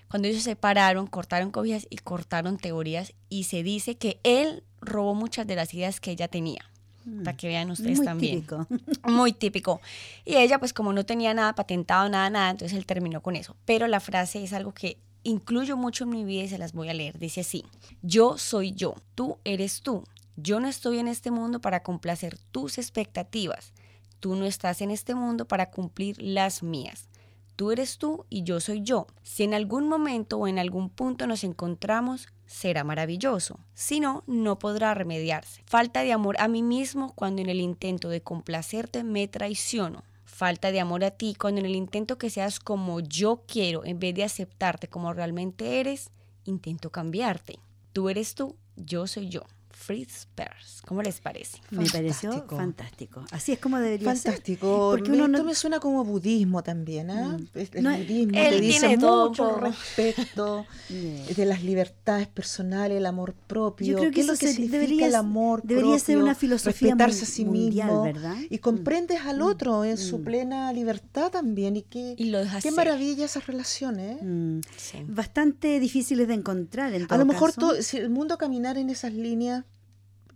[0.09, 5.14] Cuando ellos se separaron, cortaron cobijas y cortaron teorías y se dice que él robó
[5.14, 6.69] muchas de las ideas que ella tenía.
[7.04, 7.22] Mm.
[7.22, 8.35] Para que vean ustedes Muy también.
[8.42, 8.66] Típico.
[9.08, 9.81] Muy típico.
[10.25, 13.56] Y ella, pues como no tenía nada patentado, nada, nada, entonces él terminó con eso.
[13.64, 16.88] Pero la frase es algo que incluyo mucho en mi vida y se las voy
[16.88, 17.18] a leer.
[17.18, 17.64] Dice así,
[18.02, 20.04] yo soy yo, tú eres tú.
[20.37, 23.75] Yo no estoy en este mundo para complacer tus expectativas.
[24.20, 27.08] Tú no estás en este mundo para cumplir las mías.
[27.56, 29.06] Tú eres tú y yo soy yo.
[29.22, 33.61] Si en algún momento o en algún punto nos encontramos, será maravilloso.
[33.75, 35.63] Si no, no podrá remediarse.
[35.67, 40.03] Falta de amor a mí mismo cuando en el intento de complacerte me traiciono.
[40.25, 44.01] Falta de amor a ti cuando en el intento que seas como yo quiero, en
[44.01, 46.11] vez de aceptarte como realmente eres,
[46.44, 47.61] intento cambiarte.
[47.92, 49.42] Tú eres tú, yo soy yo.
[49.81, 50.83] Fritz Perls.
[50.87, 51.58] ¿Cómo les parece?
[51.70, 53.24] Me pareció fantástico.
[53.31, 54.33] Así es como debería ser.
[54.33, 54.90] Fantástico.
[54.90, 57.37] Porque uno esto me suena como budismo también, ¿eh?
[57.54, 63.92] El, budismo te dice mucho respecto de las libertades personales, el amor propio.
[63.92, 67.24] Yo creo que eso es lo que significa el amor debería ser una filosofía respetarse
[67.24, 68.37] a sí mismo, ¿verdad?
[68.50, 69.42] Y comprendes al mm.
[69.42, 70.24] otro en su mm.
[70.24, 72.16] plena libertad también y qué,
[72.62, 74.18] qué maravilla esas relaciones.
[74.22, 75.04] ¿eh?
[75.08, 76.92] Bastante difíciles de encontrar.
[76.92, 79.64] En a lo mejor si el mundo caminar en esas líneas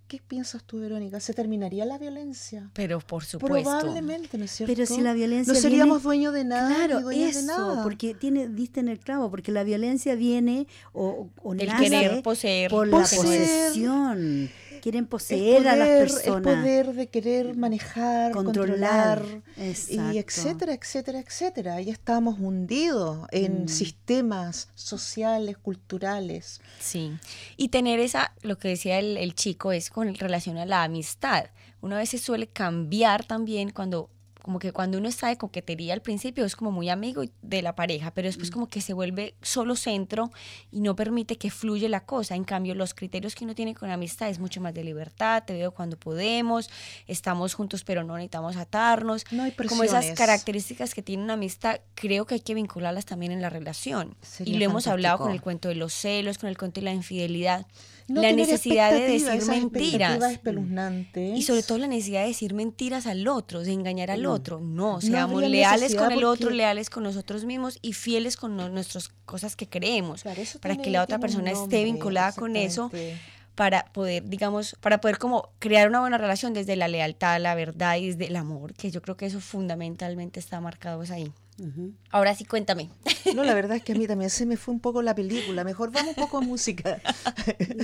[0.07, 1.19] ¿Qué piensas tú, Verónica?
[1.19, 2.71] ¿Se terminaría la violencia?
[2.75, 3.71] Pero por supuesto.
[3.71, 4.75] Probablemente, ¿no es cierto?
[4.75, 6.75] Pero si la violencia no seríamos dueños de nada.
[6.75, 7.83] Claro, eso, de nada.
[7.83, 12.71] porque tiene, diste en el clavo, porque la violencia viene o, o nace querer poseer.
[12.71, 14.51] por la posesión
[14.85, 16.37] quieren poseer a las personas.
[16.37, 19.25] El poder de querer manejar, controlar,
[19.57, 21.75] y etcétera, etcétera, etcétera.
[21.77, 23.69] Ahí estamos hundidos en mm.
[23.69, 26.61] sistemas sociales, culturales.
[26.81, 27.13] Sí.
[27.57, 31.47] Y tener esa, lo que decía el, el chico, es con relación a la amistad.
[31.81, 34.11] Una vez se suele cambiar también cuando
[34.45, 37.75] como que cuando uno está de coquetería al principio es como muy amigo de la
[37.75, 38.53] pareja, pero después mm.
[38.53, 40.31] como que se vuelve solo centro
[40.71, 42.35] y no permite que fluya la cosa.
[42.35, 45.55] En cambio, los criterios que uno tiene con amistad es mucho más de libertad, te
[45.55, 46.69] veo cuando podemos,
[47.07, 49.25] estamos juntos pero no necesitamos atarnos.
[49.31, 53.33] No hay como esas características que tiene una amistad, creo que hay que vincularlas también
[53.33, 54.15] en la relación.
[54.45, 56.93] y lo hemos hablado con el cuento de los celos, con el cuento de la
[56.93, 57.67] infidelidad
[58.07, 60.41] la necesidad de decir mentiras.
[61.15, 64.61] Y sobre todo la necesidad de decir mentiras al otro, de engañar al otro.
[64.61, 69.57] No, seamos leales con el otro, leales con nosotros mismos y fieles con nuestras cosas
[69.57, 70.25] que creemos,
[70.61, 72.91] para que la otra persona esté vinculada con eso
[73.55, 77.97] para poder, digamos, para poder como crear una buena relación desde la lealtad, la verdad
[77.97, 81.33] y desde el amor, que yo creo que eso fundamentalmente está marcado pues ahí.
[82.11, 82.91] Ahora sí, cuéntame.
[83.35, 85.63] No, la verdad es que a mí también se me fue un poco la película.
[85.63, 87.01] Mejor vamos un poco a música.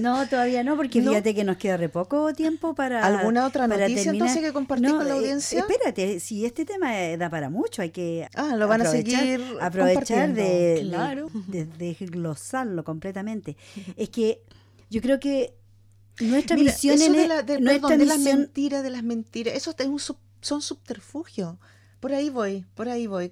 [0.00, 3.04] No, todavía no, porque fíjate que nos queda re poco tiempo para.
[3.04, 5.60] ¿Alguna otra noticia entonces que compartir con la eh, audiencia?
[5.60, 8.28] espérate, si este tema da para mucho, hay que.
[8.34, 9.42] Ah, lo van a seguir.
[9.60, 11.28] Aprovechar de, claro.
[11.48, 13.56] de, desglosarlo completamente.
[13.96, 14.42] Es que
[14.88, 15.54] yo creo que
[16.20, 19.86] nuestra visión eso de, la, de, nuestra de las mentiras, de las mentiras, eso es
[19.86, 20.00] un,
[20.40, 21.56] son subterfugios.
[22.00, 23.30] Por ahí voy, por ahí voy.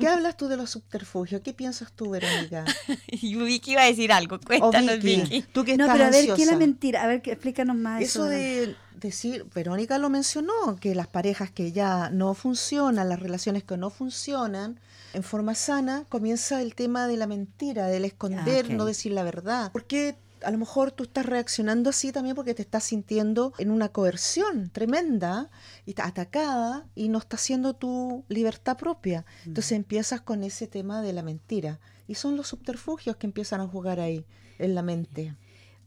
[0.00, 1.42] ¿Qué hablas tú de los subterfugios?
[1.42, 2.64] ¿Qué piensas tú, Verónica?
[3.06, 4.40] y Vicky iba a decir algo.
[4.40, 5.42] Cuéntanos, Vicky.
[5.52, 7.02] Tú que no, pero a ver, ¿qué es la mentira?
[7.02, 8.00] A ver, explícanos más.
[8.00, 13.62] Eso, de decir, Verónica lo mencionó, que las parejas que ya no funcionan, las relaciones
[13.62, 14.80] que no funcionan,
[15.12, 19.22] en forma sana, comienza el tema de la mentira, del esconder, ah, no decir la
[19.22, 19.70] verdad.
[19.72, 23.90] Porque a lo mejor tú estás reaccionando así también porque te estás sintiendo en una
[23.90, 25.50] coerción tremenda
[25.86, 29.24] y estás atacada y no estás haciendo tu libertad propia.
[29.44, 31.80] Entonces empiezas con ese tema de la mentira.
[32.06, 34.24] Y son los subterfugios que empiezan a jugar ahí,
[34.58, 35.36] en la mente.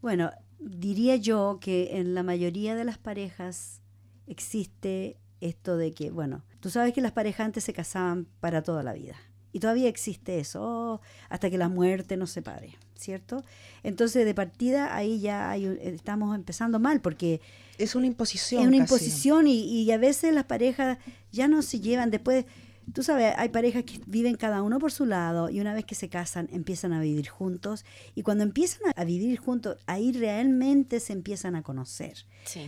[0.02, 3.82] Bueno, diría yo que en la mayoría de las parejas
[4.28, 8.84] existe esto de que, bueno, tú sabes que las parejas antes se casaban para toda
[8.84, 9.16] la vida.
[9.52, 12.78] Y todavía existe eso, hasta que la muerte nos separe.
[13.02, 13.43] ¿Cierto?
[13.84, 17.41] Entonces, de partida, ahí ya hay, estamos empezando mal, porque...
[17.78, 18.62] Es una imposición.
[18.62, 20.99] Es una imposición y, y, a veces las parejas
[21.32, 22.45] ya no se llevan después...
[22.93, 25.95] Tú sabes, hay parejas que viven cada uno por su lado y una vez que
[25.95, 27.86] se casan empiezan a vivir juntos
[28.16, 32.26] y cuando empiezan a vivir juntos, ahí realmente se empiezan a conocer.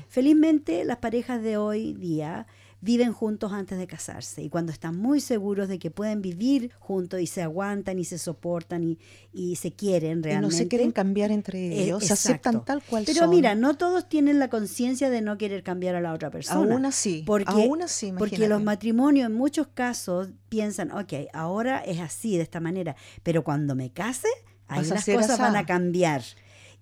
[0.08, 2.46] Felizmente las parejas de hoy día
[2.84, 7.22] viven juntos antes de casarse y cuando están muy seguros de que pueden vivir juntos
[7.22, 9.00] y se aguantan y se soportan y,
[9.32, 10.56] y se quieren realmente.
[10.56, 13.76] Y no se quieren cambiar entre eh, ellos, se aceptan tal cual Pero mira, no
[13.76, 16.74] todos tienen la conciencia de no querer cambiar a la otra persona.
[16.74, 22.02] Aún así, porque, aún así, Porque los matrimonios en muchos casos piensan, ok, ahora es
[22.02, 24.28] así, de esta manera, pero cuando me case,
[24.68, 26.22] ahí las cosas van a cambiar.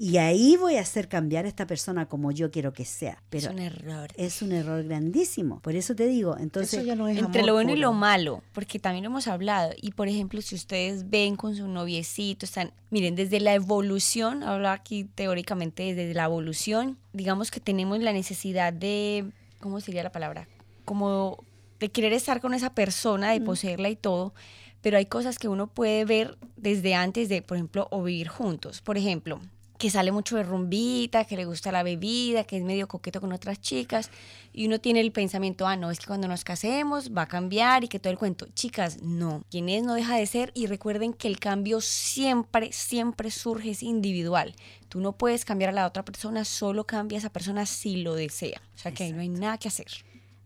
[0.04, 3.22] Y ahí voy a hacer cambiar a esta persona como yo quiero que sea.
[3.30, 4.10] Pero es un error.
[4.16, 5.60] Es un error grandísimo.
[5.60, 6.88] Por eso te digo, entonces...
[6.88, 9.74] entre lo bueno y lo malo, porque también lo hemos hablado.
[9.80, 14.70] Y por ejemplo, si ustedes ven con su noviecito, están, miren, desde la evolución, hablo
[14.70, 19.30] aquí teóricamente desde la evolución, digamos que tenemos la necesidad de
[19.60, 20.48] ¿cómo sería la palabra?
[20.84, 21.38] Como
[21.80, 24.34] de querer estar con esa persona, de poseerla y todo,
[24.82, 28.82] pero hay cosas que uno puede ver desde antes de, por ejemplo, o vivir juntos.
[28.82, 29.40] Por ejemplo,
[29.82, 33.34] que sale mucho de rumbita, que le gusta la bebida, que es medio coqueto con
[33.34, 34.12] otras chicas,
[34.54, 37.84] y uno tiene el pensamiento, ah, no, es que cuando nos casemos va a cambiar
[37.84, 38.46] y que todo el cuento.
[38.54, 43.32] Chicas, no, quien es no deja de ser y recuerden que el cambio siempre, siempre
[43.32, 44.54] surge, es individual.
[44.88, 48.14] Tú no puedes cambiar a la otra persona, solo cambia a esa persona si lo
[48.14, 48.62] desea.
[48.76, 49.88] O sea que ahí no hay nada que hacer.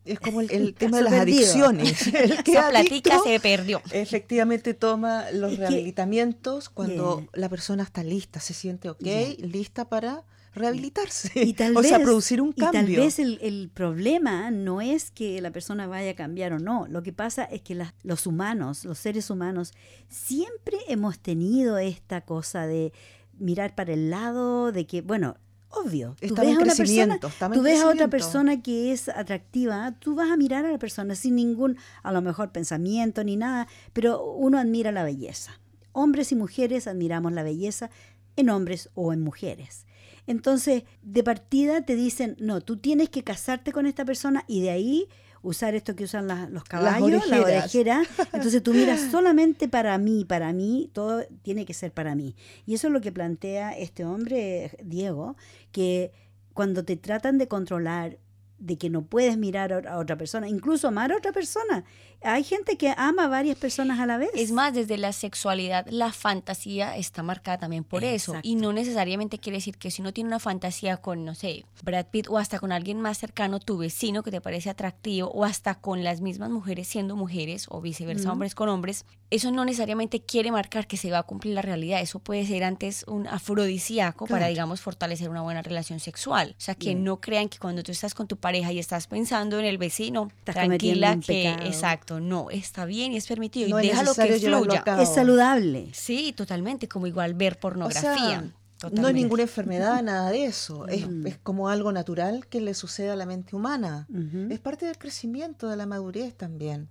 [0.05, 2.07] Es como el, tema de las adicciones.
[2.13, 3.81] El que Esa platica se perdió.
[3.91, 9.01] Efectivamente toma los rehabilitamientos cuando la persona está lista, se siente ok,
[9.39, 10.23] lista para
[10.55, 11.43] rehabilitarse.
[11.43, 12.81] Y tal o sea, producir un cambio.
[12.81, 16.87] Y tal vez el, problema no es que la persona vaya a cambiar o no.
[16.87, 19.73] Lo que pasa es que los humanos, los seres humanos,
[20.07, 22.93] siempre hemos tenido esta cosa de
[23.37, 25.37] mirar para el lado, de que, bueno,
[25.69, 26.15] obvio.
[26.27, 30.31] Tú ves, a, una persona, tú ves a otra persona que es atractiva, tú vas
[30.31, 34.57] a mirar a la persona sin ningún, a lo mejor, pensamiento ni nada, pero uno
[34.57, 35.59] admira la belleza.
[35.91, 37.89] Hombres y mujeres admiramos la belleza
[38.35, 39.85] en hombres o en mujeres.
[40.27, 44.71] Entonces, de partida te dicen, no, tú tienes que casarte con esta persona y de
[44.71, 45.07] ahí
[45.45, 48.03] usar esto que usan los caballos, la orejera.
[48.33, 52.35] Entonces tú miras solamente para mí, para mí, todo tiene que ser para mí.
[52.65, 55.37] Y eso es lo que plantea este hombre, Diego,
[55.71, 56.11] que
[56.53, 58.17] cuando te tratan de controlar,
[58.57, 61.85] de que no puedes mirar a otra persona, incluso amar a otra persona.
[62.25, 64.29] Hay gente que ama a varias personas a la vez.
[64.33, 68.35] Es más, desde la sexualidad, la fantasía está marcada también por eso.
[68.41, 72.07] Y no necesariamente quiere decir que si uno tiene una fantasía con, no sé, Brad
[72.07, 75.75] Pitt o hasta con alguien más cercano, tu vecino que te parece atractivo, o hasta
[75.75, 80.51] con las mismas mujeres siendo mujeres, o viceversa, hombres con hombres, eso no necesariamente quiere
[80.51, 82.01] marcar que se va a cumplir la realidad.
[82.01, 86.55] Eso puede ser antes un afrodisíaco para, digamos, fortalecer una buena relación sexual.
[86.57, 89.59] O sea, que no crean que cuando tú estás con tu pareja y estás pensando
[89.59, 94.39] en el vecino, tranquila que, exacto, no, está bien y es permitido y déjalo que
[94.39, 94.83] fluya.
[94.99, 95.89] Es saludable.
[95.93, 98.51] Sí, totalmente, como igual ver pornografía.
[98.91, 100.87] no hay ninguna enfermedad, nada de eso.
[100.89, 104.07] Es, es, como algo natural que le sucede a la mente humana.
[104.49, 106.89] Es parte del crecimiento, de la madurez también.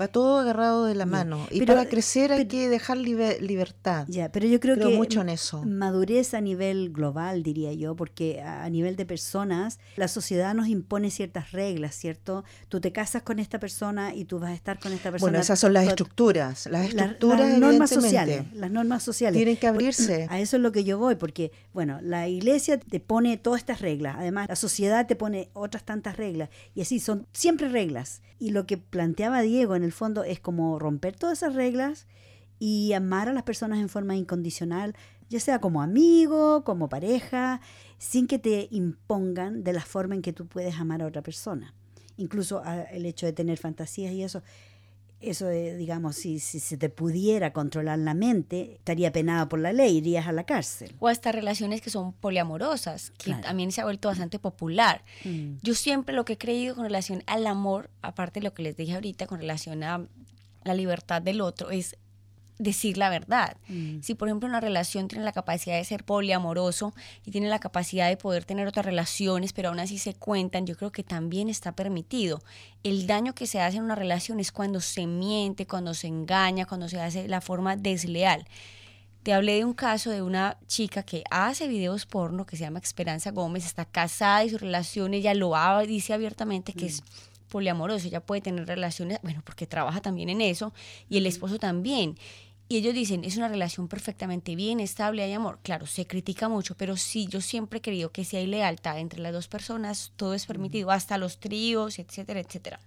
[0.00, 1.46] Va todo agarrado de la mano.
[1.50, 4.06] Y para crecer hay que dejar libertad.
[4.08, 5.62] Ya, pero yo creo, que mucho en eso.
[5.64, 11.10] madurez a nivel global, diría yo, porque a, nivel de personas, la sociedad nos impone
[11.10, 12.44] ciertas reglas, ¿cierto?
[12.68, 15.30] Tú te casas con esta persona y tú vas a estar con esta persona.
[15.30, 16.66] Bueno, esas son las estructuras.
[16.66, 18.44] Las estructuras, las, normas sociales.
[18.54, 19.36] Las normas sociales.
[19.36, 20.26] Tienen que abrirse.
[20.30, 23.80] A eso es lo que yo voy, porque, bueno, la iglesia te pone todas estas
[23.80, 24.16] reglas.
[24.18, 26.48] Además, la sociedad te pone otras tantas reglas.
[26.74, 28.22] Y así, son siempre reglas.
[28.40, 32.06] Y lo que planteaba Diego en el fondo es como romper todas esas reglas
[32.58, 34.94] y amar a las personas en forma incondicional,
[35.28, 37.60] ya sea como amigo, como pareja,
[37.98, 41.74] sin que te impongan de la forma en que tú puedes amar a otra persona.
[42.16, 44.42] Incluso ah, el hecho de tener fantasías y eso,
[45.30, 49.72] eso de, digamos, si, si se te pudiera controlar la mente, estaría penado por la
[49.72, 50.94] ley, irías a la cárcel.
[50.98, 55.04] O hasta relaciones que son poliamorosas, que también se ha vuelto bastante popular.
[55.24, 55.56] Mm.
[55.62, 58.76] Yo siempre lo que he creído con relación al amor, aparte de lo que les
[58.76, 60.06] dije ahorita con relación a
[60.64, 61.96] la libertad del otro, es
[62.58, 63.56] decir la verdad.
[63.68, 64.00] Mm.
[64.00, 66.94] Si, por ejemplo, una relación tiene la capacidad de ser poliamoroso
[67.24, 70.76] y tiene la capacidad de poder tener otras relaciones, pero aún así se cuentan, yo
[70.76, 72.42] creo que también está permitido.
[72.82, 76.66] El daño que se hace en una relación es cuando se miente, cuando se engaña,
[76.66, 78.46] cuando se hace la forma desleal.
[79.22, 82.78] Te hablé de un caso de una chica que hace videos porno, que se llama
[82.80, 85.54] Esperanza Gómez, está casada y su relación, ella lo
[85.86, 87.33] dice abiertamente que es mm.
[87.54, 90.74] Poliamoroso, ella puede tener relaciones, bueno, porque trabaja también en eso,
[91.08, 92.16] y el esposo también.
[92.68, 95.60] Y ellos dicen, es una relación perfectamente bien, estable, hay amor.
[95.62, 99.20] Claro, se critica mucho, pero sí, yo siempre he creído que si hay lealtad entre
[99.20, 102.80] las dos personas, todo es permitido, hasta los tríos, etcétera, etcétera.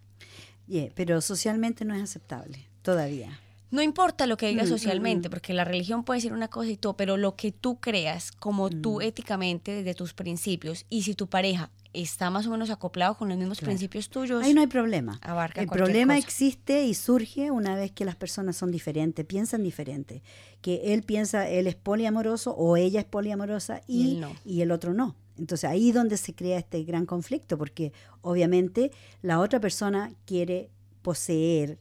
[0.96, 3.40] pero socialmente no es aceptable, todavía.
[3.72, 5.32] No importa lo que digas mm, socialmente, mm, mm.
[5.32, 8.70] porque la religión puede ser una cosa y todo, pero lo que tú creas, como
[8.70, 11.72] tú éticamente, desde tus principios, y si tu pareja
[12.02, 14.44] está más o menos acoplado con los mismos principios tuyos.
[14.44, 15.20] Ahí no hay problema.
[15.56, 20.22] el problema existe y surge una vez que las personas son diferentes, piensan diferente.
[20.62, 25.16] Que él piensa, él es poliamoroso o ella es poliamorosa y, y, el otro no.
[25.38, 28.92] Entonces ahí es donde se crea este gran conflicto, porque obviamente
[29.22, 30.70] la otra persona quiere
[31.02, 31.78] poseer,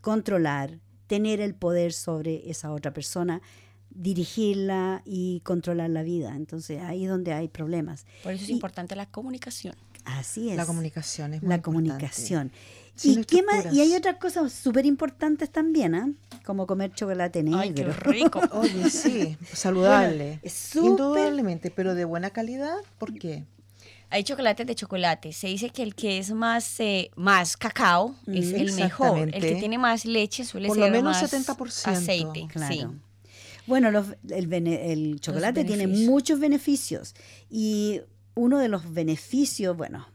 [0.00, 3.42] controlar, tener el poder sobre esa otra persona
[3.94, 6.34] dirigirla y controlar la vida.
[6.36, 8.06] Entonces ahí es donde hay problemas.
[8.22, 9.74] Por eso es importante la comunicación.
[10.04, 10.56] Así es.
[10.56, 12.52] La comunicación es La comunicación.
[13.02, 13.72] ¿Y, qué más?
[13.72, 16.08] y hay otras cosas súper importantes también, ¿ah?
[16.44, 17.58] Como comer chocolate negro.
[17.58, 18.40] Ay, qué rico.
[18.52, 20.40] Oye, sí, saludable.
[20.74, 23.44] Indudablemente, pero de buena calidad, ¿por qué?
[24.10, 25.32] Hay chocolates de chocolate.
[25.32, 29.18] Se dice que el que es más, eh, más cacao es Mm, el mejor.
[29.18, 31.90] El que tiene más leche suele Por ser lo menos más 70%.
[31.90, 32.46] aceite.
[32.48, 32.74] Claro.
[32.74, 32.86] Sí.
[33.66, 37.14] Bueno, los- el, el chocolate tiene muchos beneficios
[37.50, 38.00] y
[38.34, 40.06] uno de los beneficios, bueno,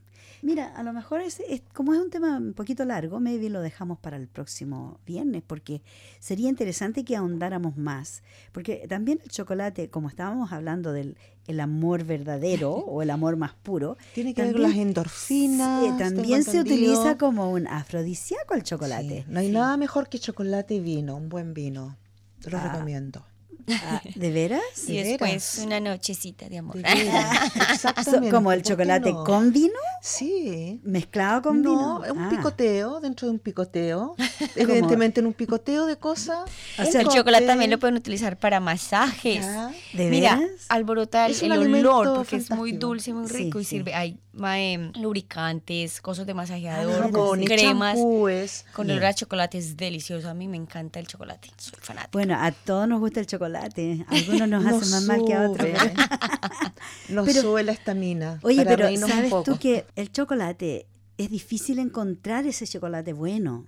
[0.41, 3.61] mira, a lo mejor es, es- como es un tema un poquito largo, maybe lo
[3.61, 5.81] dejamos para el próximo viernes porque
[6.19, 12.03] sería interesante que ahondáramos más, porque también el chocolate, como estábamos hablando del el amor
[12.03, 15.83] verdadero o el amor más puro, Tiene que ver con las también- endorfinas.
[15.83, 19.23] sí, también se utiliza como un afrodisíaco el chocolate.
[19.25, 21.97] Sí, No hay nada mejor que chocolate y vino, un buen vino.
[22.45, 22.69] Lo Ah.
[22.71, 23.25] recomiendo.
[23.71, 24.61] Ah, ¿De veras?
[24.87, 25.59] Y ¿De después veras?
[25.65, 26.75] una nochecita de amor.
[26.77, 26.83] De
[27.71, 28.29] Exactamente.
[28.31, 29.23] como el ¿por qué chocolate no?
[29.23, 30.79] con vino, Sí.
[30.83, 32.05] mezclado con no, vino.
[32.05, 32.29] es un Ah.
[32.29, 34.15] picoteo dentro de un picoteo.
[34.55, 36.49] Evidentemente en un picoteo de cosas.
[36.77, 39.41] O El chocolate también lo pueden utilizar para masajes.
[39.45, 39.71] Ya.
[39.93, 40.65] ¿De Mira, veras?
[40.69, 43.69] alborota el, olor porque es muy dulce muy Sí, rico y sí.
[43.77, 43.93] sirve.
[43.93, 47.95] Hay em, lubricantes, cosas de masajeador, Ah, cremas.
[47.95, 48.65] champúes.
[48.73, 50.29] Con olor a chocolate es delicioso.
[50.29, 51.49] A mí me encanta el chocolate.
[51.57, 52.09] Soy fanática.
[52.13, 53.58] Bueno, a todos nos gusta el chocolate.
[54.07, 55.67] Algunos nos hacen más mal que a otros.
[55.69, 55.93] sube.
[57.09, 58.39] Nos Pero- sube la estamina.
[58.43, 60.85] Oye, para pero ¿sabes tú que el chocolate
[61.17, 63.65] es difícil encontrar ese chocolate bueno?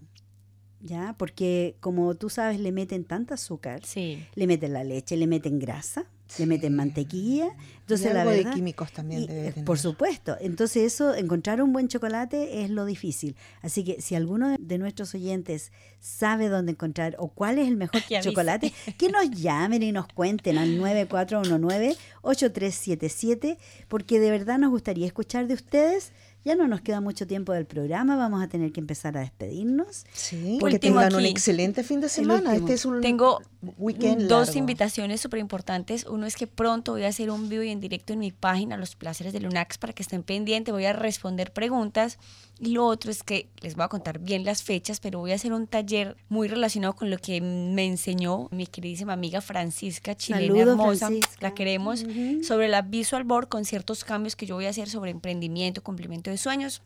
[0.80, 1.16] ¿Ya?
[1.18, 4.24] Porque como tú sabes, le meten tanta azúcar, Sí.
[4.36, 6.06] le meten la leche, le meten grasa,
[6.40, 7.50] le meten mantequilla.
[7.82, 9.66] Entonces, Y la algo de químicos también y, debe eh, tener.
[9.66, 10.38] Por supuesto.
[10.40, 13.36] Entonces eso, encontrar un buen chocolate es lo difícil.
[13.62, 18.02] Así que si alguno de- nuestros oyentes sabe dónde encontrar o cuál es el mejor
[18.08, 23.58] Que chocolate, que nos llamen y nos cuenten al 9419-8377,
[23.88, 26.12] porque de verdad nos gustaría escuchar de ustedes.
[26.44, 30.06] Ya no nos queda mucho tiempo del programa, vamos a tener que empezar a despedirnos.
[30.12, 31.30] Sí, que último tengan un aquí.
[31.30, 32.56] excelente fin de semana.
[32.56, 33.42] Este es un Tengo
[33.78, 34.60] weekend dos largo.
[34.60, 36.06] invitaciones súper importantes.
[36.08, 38.76] Uno es que pronto voy a hacer un vivo y en directo en mi página,
[38.76, 40.74] Los Placeres de Lunax, para que estén pendientes.
[40.74, 42.18] Voy a responder preguntas.
[42.64, 45.36] Y lo otro es que les voy a contar bien las fechas, pero voy a
[45.36, 50.46] hacer un taller muy relacionado con lo que me enseñó mi queridísima amiga Francisca, chilena
[50.46, 51.08] Saludos, hermosa.
[51.08, 51.38] Francisca.
[51.40, 52.06] La queremos.
[52.44, 56.30] Sobre la Visual Board con ciertos cambios que yo voy a hacer sobre emprendimiento, cumplimiento
[56.30, 56.84] de sueños.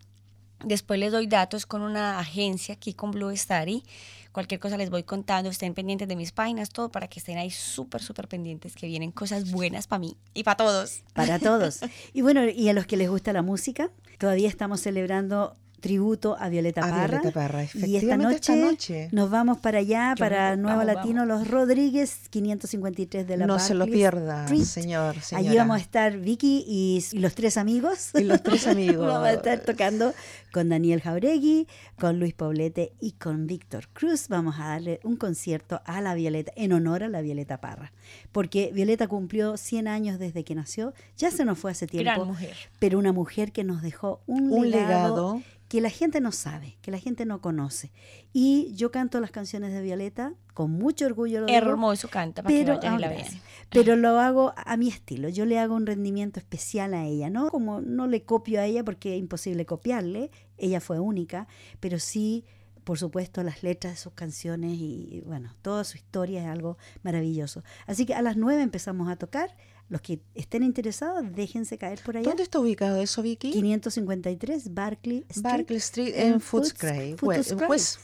[0.64, 3.84] Después les doy datos con una agencia aquí con Blue Starry.
[4.32, 7.52] Cualquier cosa les voy contando, estén pendientes de mis páginas, todo para que estén ahí
[7.52, 11.04] súper, súper pendientes, que vienen cosas buenas para mí y para todos.
[11.14, 11.82] para todos.
[12.14, 16.50] Y bueno, y a los que les gusta la música, todavía estamos celebrando tributo a
[16.50, 17.08] Violeta A Parra.
[17.20, 19.10] Violeta Parra, y esta efectivamente, noche, esta noche.
[19.12, 23.60] nos vamos para allá, Yo para Nuevo vamos, Latino Los Rodríguez, 553 de la No
[23.60, 24.64] se lo pierda, Street.
[24.64, 25.48] señor, señora.
[25.48, 28.10] Allí vamos a estar Vicky y, y los tres amigos.
[28.16, 29.06] Y los tres amigos.
[29.08, 30.12] vamos a estar tocando
[30.52, 31.68] con Daniel Jauregui,
[32.00, 34.28] con Luis Poblete y con Víctor Cruz.
[34.28, 37.94] Vamos a darle un concierto a la Violeta, en honor a la Violeta Parra.
[38.32, 40.94] Porque Violeta cumplió 100 años desde que nació.
[41.16, 42.12] Ya se nos fue hace tiempo.
[42.12, 42.56] Gran mujer.
[42.80, 44.88] Pero una mujer que nos dejó un, Un legado,
[45.36, 45.42] legado.
[45.76, 47.92] Que la gente no sabe, que la gente no conoce.
[48.32, 51.42] Y yo canto las canciones de Violeta con mucho orgullo.
[51.42, 53.28] Lo digo, Hermoso canta para la vean.
[53.72, 55.28] pero lo hago a mi estilo.
[55.28, 57.50] Yo le hago un rendimiento especial a ella, ¿no?
[57.50, 61.46] Como no le copio a ella porque es imposible copiarle, ella fue única,
[61.82, 62.46] pero sí,
[62.86, 67.66] por supuesto, las letras de sus canciones y, bueno, toda su historia es algo maravilloso.
[67.86, 69.58] Así que a las nueve empezamos a tocar.
[69.88, 72.28] Los que estén interesados, déjense caer por allá.
[72.28, 73.52] ¿Dónde está ubicado eso, Vicky?
[73.52, 75.44] 553 Barclay Street.
[75.44, 77.16] Barclay Street en Footscray.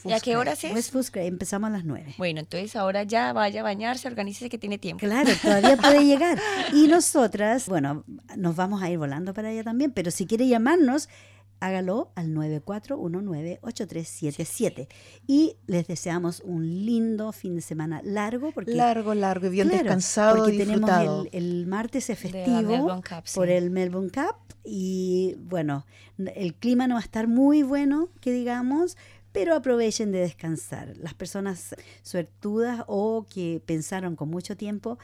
[0.04, 0.72] ¿Y a qué horas es?
[0.72, 1.26] West Footscray.
[1.26, 2.14] Empezamos a las 9.
[2.18, 5.04] Bueno, entonces ahora ya vaya a bañarse, organícese que tiene tiempo.
[5.04, 6.40] Claro, todavía puede llegar.
[6.72, 8.04] Y nosotras, bueno,
[8.36, 11.08] nos vamos a ir volando para allá también, pero si quiere llamarnos,
[11.62, 14.88] hágalo al 9419-8377.
[15.26, 19.84] Y les deseamos un lindo fin de semana largo, porque Largo, largo y bien Claro,
[19.84, 21.26] descansado porque y tenemos disfrutado.
[21.32, 23.34] el, el martes es festivo Melbourne Cup, sí.
[23.36, 25.86] por el Melbourne Cup y bueno,
[26.34, 28.96] el clima no va a estar muy bueno, que digamos,
[29.32, 30.94] pero aprovechen de descansar.
[30.98, 34.98] Las personas suertudas o que pensaron con mucho tiempo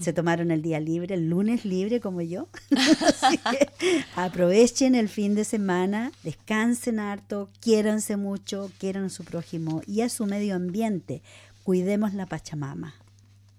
[0.00, 2.48] se tomaron el día libre, el lunes libre como yo.
[2.76, 3.68] Así que
[4.16, 10.08] aprovechen el fin de semana, descansen harto, quiéranse mucho, quieran a su prójimo y a
[10.08, 11.22] su medio ambiente.
[11.62, 12.94] Cuidemos la Pachamama.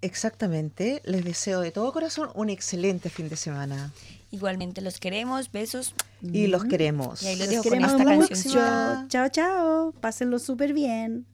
[0.02, 1.02] Exactamente.
[1.06, 3.92] Les deseo de todo corazón un excelente fin de semana.
[4.36, 5.94] Igualmente los queremos, besos.
[6.22, 7.24] Y los queremos.
[7.24, 8.28] Y ahí los Los dejo con queremos esta mucho.
[8.28, 9.06] cancioncita.
[9.08, 9.94] Chao, chao.
[10.02, 11.26] Pásenlo súper bien.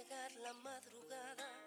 [0.00, 1.59] Llegar la madrugada